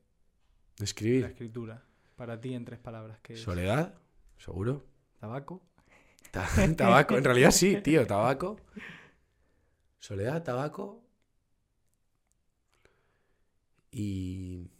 [0.85, 1.25] Escribir.
[1.27, 1.85] escritura.
[2.17, 3.41] Para ti en tres palabras, ¿qué es?
[3.41, 3.95] Soledad,
[4.39, 4.85] seguro.
[5.21, 5.63] ¿Tabaco?
[6.31, 8.57] Ta- tabaco, en realidad sí, tío, tabaco.
[10.01, 11.05] Soledad, tabaco.
[13.91, 14.71] Y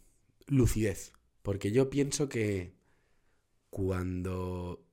[0.47, 1.13] lucidez.
[1.41, 2.75] Porque yo pienso que
[3.69, 4.85] cuando...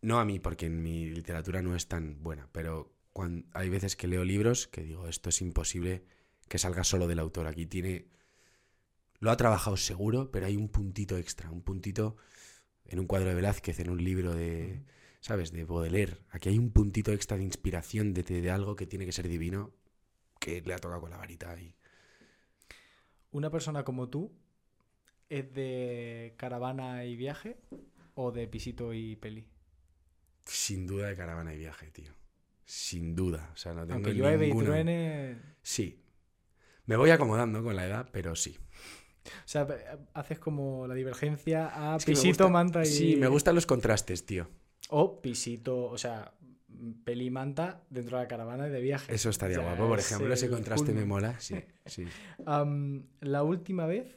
[0.00, 3.96] No a mí, porque en mi literatura no es tan buena, pero cuan- hay veces
[3.96, 6.04] que leo libros que digo, esto es imposible
[6.48, 7.46] que salga solo del autor.
[7.46, 8.06] Aquí tiene...
[9.20, 12.16] Lo ha trabajado seguro, pero hay un puntito extra, un puntito
[12.84, 14.84] en un cuadro de Velázquez, en un libro de...
[15.20, 15.50] ¿sabes?
[15.50, 16.18] De Baudelaire.
[16.30, 19.74] Aquí hay un puntito extra de inspiración de, de algo que tiene que ser divino
[20.38, 21.74] que le ha tocado con la varita y
[23.30, 24.32] ¿Una persona como tú
[25.28, 27.56] es de caravana y viaje
[28.14, 29.46] o de pisito y peli?
[30.44, 32.10] sin duda de caravana y viaje, tío.
[32.64, 33.50] Sin duda.
[33.52, 35.36] O sea, no tengo Aunque llueve y truene...
[35.62, 36.02] Sí.
[36.86, 38.58] Me voy acomodando con la edad, pero sí.
[39.26, 39.66] O sea,
[40.14, 42.86] haces como la divergencia a Es que me pisito, gusta- manta y...
[42.86, 44.48] Sí, me gustan los contrastes, tío.
[44.88, 46.32] O pisito, o sea,
[47.04, 49.14] peli y manta dentro de la caravana y de viaje.
[49.14, 49.86] Eso estaría O sea, guapo.
[49.88, 51.38] Por ejemplo, ese contraste me mola.
[51.40, 52.06] Sí, sí.
[53.20, 54.16] La última vez,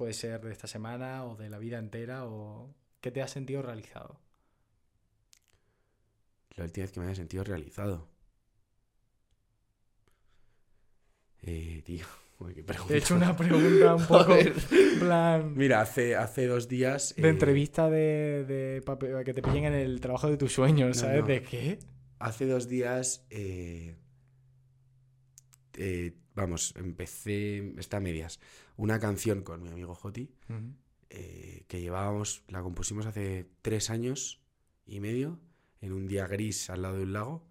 [0.00, 3.60] puede ser de esta semana o de la vida entera, o que te has sentido
[3.60, 4.18] realizado.
[6.56, 8.08] La última vez que me haya sentido realizado.
[11.42, 12.06] Eh, tío.
[12.88, 14.34] Te he hecho una pregunta un poco
[14.98, 17.14] plan Mira, hace, hace dos días.
[17.14, 20.96] de eh, entrevista de, de papel- que te pillen en el trabajo de tus sueños,
[20.96, 21.20] No, ¿sabes?
[21.20, 21.26] no.
[21.26, 21.78] ¿De qué?
[22.18, 23.98] Hace dos días, eh,
[25.76, 28.40] eh, vamos, empecé, está a medias,
[28.76, 30.30] una canción con mi amigo Joti,
[31.10, 34.40] eh, que llevábamos, la compusimos hace tres años
[34.86, 35.38] y medio,
[35.80, 37.46] en un día gris al lado de un lago,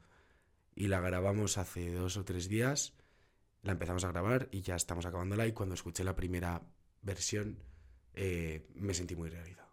[0.75, 2.93] y la grabamos hace dos o tres días,
[3.61, 6.61] la empezamos a grabar y ya estamos acabándola, y cuando escuché la primera
[7.01, 7.59] versión,
[8.13, 9.69] eh, me sentí muy realizado.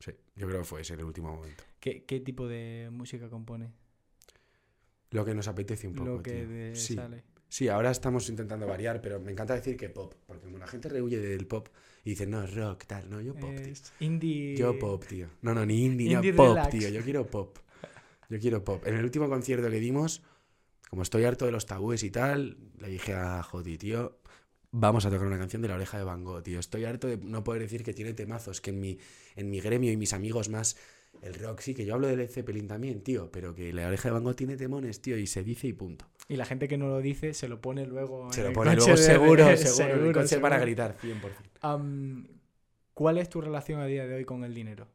[0.00, 1.64] Sí, yo creo que fue ese el último momento.
[1.80, 3.72] ¿Qué, qué tipo de música compone?
[5.10, 6.10] Lo que nos apetece un poco.
[6.10, 6.76] Lo que tío.
[6.76, 6.94] sí.
[6.94, 7.24] sale.
[7.48, 10.88] Sí, ahora estamos intentando variar, pero me encanta decir que pop, porque como la gente
[10.88, 11.68] rehuye del pop
[12.04, 13.72] y dice, no, rock, tal, no, yo pop, tío.
[13.72, 14.56] Es indie.
[14.56, 15.28] Yo pop, tío.
[15.42, 16.70] No, no, ni indie, Indie no, pop, relax.
[16.70, 16.88] tío.
[16.90, 17.58] Yo quiero pop.
[18.28, 18.86] Yo quiero pop.
[18.86, 20.22] En el último concierto que dimos,
[20.90, 24.18] como estoy harto de los tabúes y tal, le dije a Joti, tío,
[24.70, 26.60] vamos a tocar una canción de la oreja de Van Gogh, tío.
[26.60, 28.98] Estoy harto de no poder decir que tiene temazos, que en mi,
[29.36, 30.76] en mi gremio y mis amigos más,
[31.22, 34.08] el rock sí, que yo hablo de Led Zeppelin también, tío, pero que la oreja
[34.08, 36.06] de Van Gogh tiene temones, tío, y se dice y punto.
[36.28, 38.32] Y la gente que no lo dice se lo pone luego.
[38.32, 40.42] Se en lo el pone coche luego de- seguro, de- seguro, en el coche seguro.
[40.50, 41.20] para gritar, 100%.
[41.62, 42.28] Am,
[42.94, 44.88] ¿Cuál es tu relación a día de hoy con el dinero?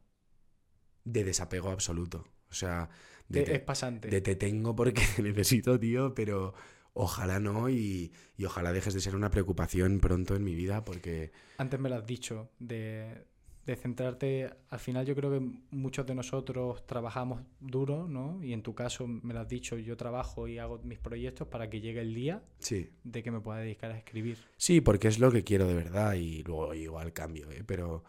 [1.04, 2.26] De desapego absoluto.
[2.50, 2.88] O sea,
[3.28, 4.08] de, Te- te- es pasante.
[4.08, 6.54] de te tengo porque necesito, tío, pero
[6.92, 11.32] ojalá no y, y ojalá dejes de ser una preocupación pronto en mi vida porque
[11.58, 13.24] Antes me lo has dicho, de,
[13.66, 14.50] de centrarte.
[14.70, 15.40] Al final, yo creo que
[15.70, 18.42] muchos de nosotros trabajamos duro, ¿no?
[18.42, 21.70] Y en tu caso, me lo has dicho, yo trabajo y hago mis proyectos para
[21.70, 22.90] que llegue el día sí.
[23.04, 24.38] de que me pueda dedicar a escribir.
[24.56, 27.62] Sí, porque es lo que quiero de verdad y luego igual cambio, ¿eh?
[27.66, 28.04] pero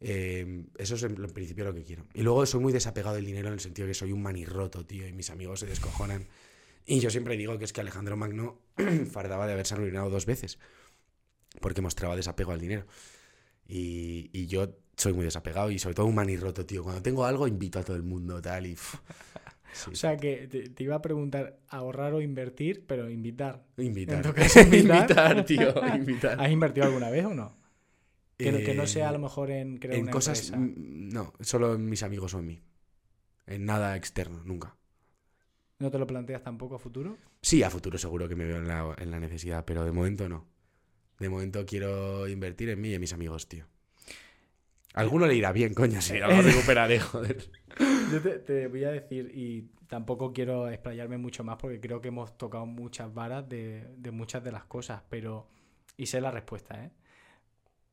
[0.00, 2.06] Eh, eso es en, en principio lo que quiero.
[2.14, 5.06] Y luego soy muy desapegado del dinero en el sentido que soy un manirroto, tío,
[5.08, 6.28] y mis amigos se descojonan.
[6.86, 8.60] Y yo siempre digo que es que Alejandro Magno
[9.10, 10.58] fardaba de haberse arruinado dos veces,
[11.60, 12.86] porque mostraba desapego al dinero.
[13.66, 16.82] Y, y yo soy muy desapegado y sobre todo un manirroto, tío.
[16.84, 18.74] Cuando tengo algo invito a todo el mundo, tal, y...
[18.74, 18.96] pff,
[19.72, 19.90] sí.
[19.90, 23.64] O sea que te, te iba a preguntar ahorrar o invertir, pero invitar.
[23.78, 24.16] Invitar.
[24.16, 25.06] En tu caso, invitar.
[25.06, 26.40] invitar, tío, invitar.
[26.40, 27.56] ¿Has invertido alguna vez o no?
[28.40, 30.50] Que, no- que no Eh, sea a lo mejor en crear En una cosas...
[30.50, 30.56] empresa.
[30.58, 32.62] mm, No, solo en mis amigos o en mí.
[33.46, 34.76] En nada externo, nunca.
[35.80, 37.18] ¿No te lo planteas tampoco a futuro?
[37.42, 40.28] Sí, a futuro seguro que me veo en la, en la necesidad, pero de momento
[40.28, 40.46] no.
[41.20, 43.66] De momento quiero invertir en mí y en mis amigos, tío.
[44.98, 47.48] Alguno le irá bien, coño, si lo recuperaré, joder.
[48.12, 52.08] Yo te, te voy a decir, y tampoco quiero explayarme mucho más porque creo que
[52.08, 55.46] hemos tocado muchas varas de, de muchas de las cosas, pero.
[55.96, 56.90] Y sé la respuesta, ¿eh?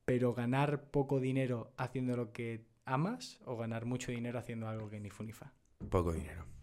[0.06, 5.00] Pero ganar poco dinero haciendo lo que amas o ganar mucho dinero haciendo algo que
[5.00, 5.54] ni fu ni fa.
[5.90, 6.55] Poco dinero.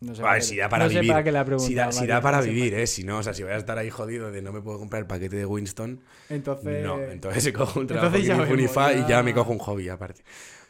[0.00, 1.12] No sé A ver, si da para no sé vivir.
[1.12, 2.86] para qué la Si da, si da para no vivir, ¿eh?
[2.86, 5.02] Si no, o sea, si voy a estar ahí jodido de no me puedo comprar
[5.02, 6.84] el paquete de Winston, Entonces.
[6.84, 6.98] no.
[7.00, 10.22] Entonces cojo un trabajo entonces ya vemos, y ya- me cojo un hobby aparte.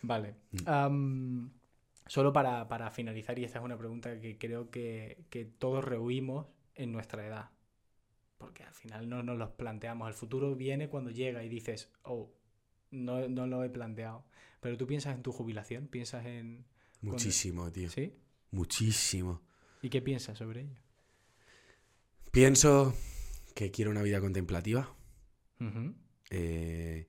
[0.03, 0.35] Vale.
[0.53, 1.47] Mm.
[2.07, 6.47] Solo para, para finalizar, y esta es una pregunta que creo que, que todos rehuimos
[6.75, 7.51] en nuestra edad.
[8.39, 10.09] Porque al final no nos los planteamos.
[10.09, 12.33] El futuro viene cuando llega y dices, oh,
[12.91, 14.25] no, no lo he planteado.
[14.61, 16.65] Pero tú piensas en tu jubilación, piensas en...
[17.03, 17.89] Muchísimo, tío.
[17.91, 18.15] ¿Sí?
[18.51, 19.43] Muchísimo.
[19.83, 20.77] ¿Y qué piensas sobre ello?
[22.33, 22.95] Pienso
[23.55, 24.95] que quiero una vida contemplativa.
[26.31, 27.07] Eh,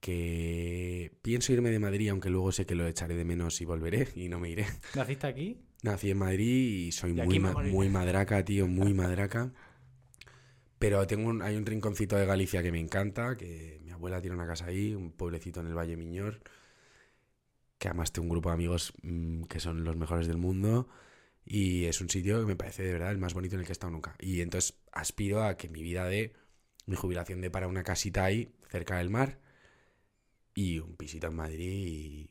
[0.00, 4.08] que pienso irme de Madrid, aunque luego sé que lo echaré de menos y volveré
[4.14, 4.66] y no me iré.
[4.94, 5.60] ¿Naciste aquí?
[5.82, 9.52] Nací en Madrid y soy muy, ma- muy madraca, tío, muy madraca.
[10.78, 14.36] Pero tengo un- hay un rinconcito de Galicia que me encanta, que mi abuela tiene
[14.36, 16.40] una casa ahí, un pueblecito en el Valle Miñor,
[17.78, 20.88] que además tengo un grupo de amigos mm, que son los mejores del mundo
[21.44, 23.72] y es un sitio que me parece de verdad el más bonito en el que
[23.72, 24.16] he estado nunca.
[24.18, 26.34] Y entonces aspiro a que mi vida de
[26.86, 29.38] mi jubilación de para una casita ahí, cerca del mar,
[30.54, 32.30] y un pisito en Madrid y,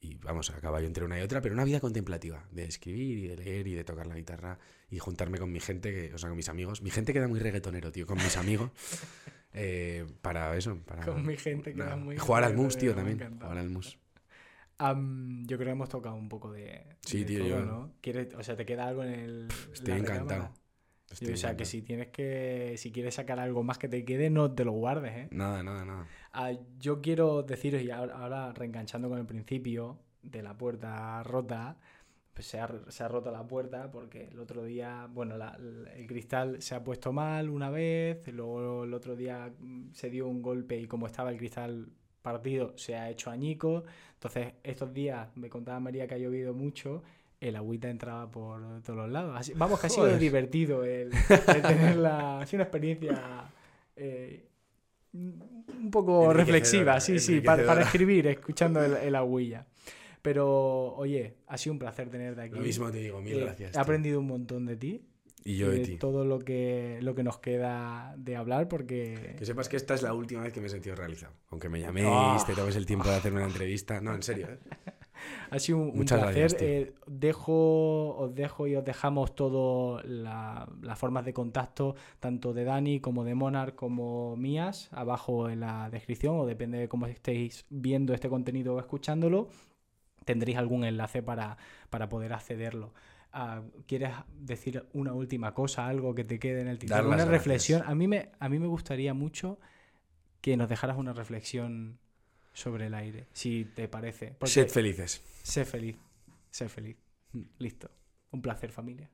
[0.00, 3.28] y vamos a caballo entre una y otra, pero una vida contemplativa, de escribir y
[3.28, 4.58] de leer y de tocar la guitarra
[4.90, 6.82] y juntarme con mi gente, que, o sea, con mis amigos.
[6.82, 8.70] Mi gente queda muy reggaetonero, tío, con mis amigos.
[9.54, 13.38] eh, para eso, para Con mi gente queda muy Jugar al mus, tío, también.
[13.40, 13.98] Jugar al mus.
[14.78, 16.96] Yo creo que hemos tocado un poco de...
[17.00, 17.92] Sí, de tío, todo, yo- ¿no?
[18.00, 19.48] ¿Quieres, o sea, ¿te queda algo en el...
[19.72, 20.50] Estoy la encantado.
[21.10, 24.28] Estoy o sea, que si tienes que, si quieres sacar algo más que te quede,
[24.28, 25.28] no te lo guardes, ¿eh?
[25.30, 26.06] Nada, nada, nada.
[26.32, 31.78] Ah, yo quiero deciros, y ahora, ahora reenganchando con el principio de la puerta rota,
[32.34, 35.92] pues se ha, se ha roto la puerta porque el otro día, bueno, la- la-
[35.94, 40.26] el cristal se ha puesto mal una vez, luego el otro día mm, se dio
[40.26, 41.88] un golpe y como estaba el cristal
[42.34, 43.84] partido, se ha hecho añico.
[44.14, 47.02] Entonces, estos días me contaba María que ha llovido mucho.
[47.40, 49.34] El agüita entraba por todos los lados.
[49.36, 52.40] Así- vamos, que ha sido divertido el, el tenerla.
[52.40, 53.50] Ha sido una experiencia
[53.94, 54.46] eh,
[55.12, 59.66] un poco reflexiva, sí, sí, para, para escribir, escuchando el, el agüilla.
[60.22, 62.54] Pero, oye, ha sido un placer tenerte aquí.
[62.56, 63.70] Lo mismo te digo, mil Eh, gracias.
[63.70, 63.80] He tío.
[63.82, 65.02] aprendido un montón de ti.
[65.46, 65.96] Y yo de ti.
[65.96, 69.34] todo lo que, lo que nos queda de hablar, porque.
[69.38, 71.32] Que sepas que esta es la última vez que me he sentido realizado.
[71.50, 72.42] Aunque me llaméis, Ah.
[72.46, 74.00] te tomes el tiempo de hacerme una entrevista.
[74.00, 74.48] No, en serio.
[74.50, 74.58] ¿eh?
[75.50, 76.38] Ha sido un, Muchas placer.
[76.40, 76.62] gracias.
[76.62, 83.00] Eh, dejo, os dejo y os dejamos todas las formas de contacto, tanto de Dani
[83.00, 88.12] como de Monarch como mías, abajo en la descripción, o depende de cómo estéis viendo
[88.12, 89.48] este contenido o escuchándolo,
[90.24, 91.56] tendréis algún enlace para,
[91.90, 92.92] para poder accederlo.
[93.86, 97.28] ¿Quieres decir una última cosa, algo que te quede en el las Una gracias.
[97.28, 97.82] reflexión.
[97.86, 99.58] A mí, me, a mí me gustaría mucho
[100.40, 101.98] que nos dejaras una reflexión
[102.52, 104.28] sobre el aire, si te parece.
[104.38, 105.22] Porque- Sed felices.
[105.42, 105.96] Sé feliz.
[106.50, 106.96] Sé feliz.
[107.58, 107.90] Listo.
[108.30, 109.10] Un placer, familia.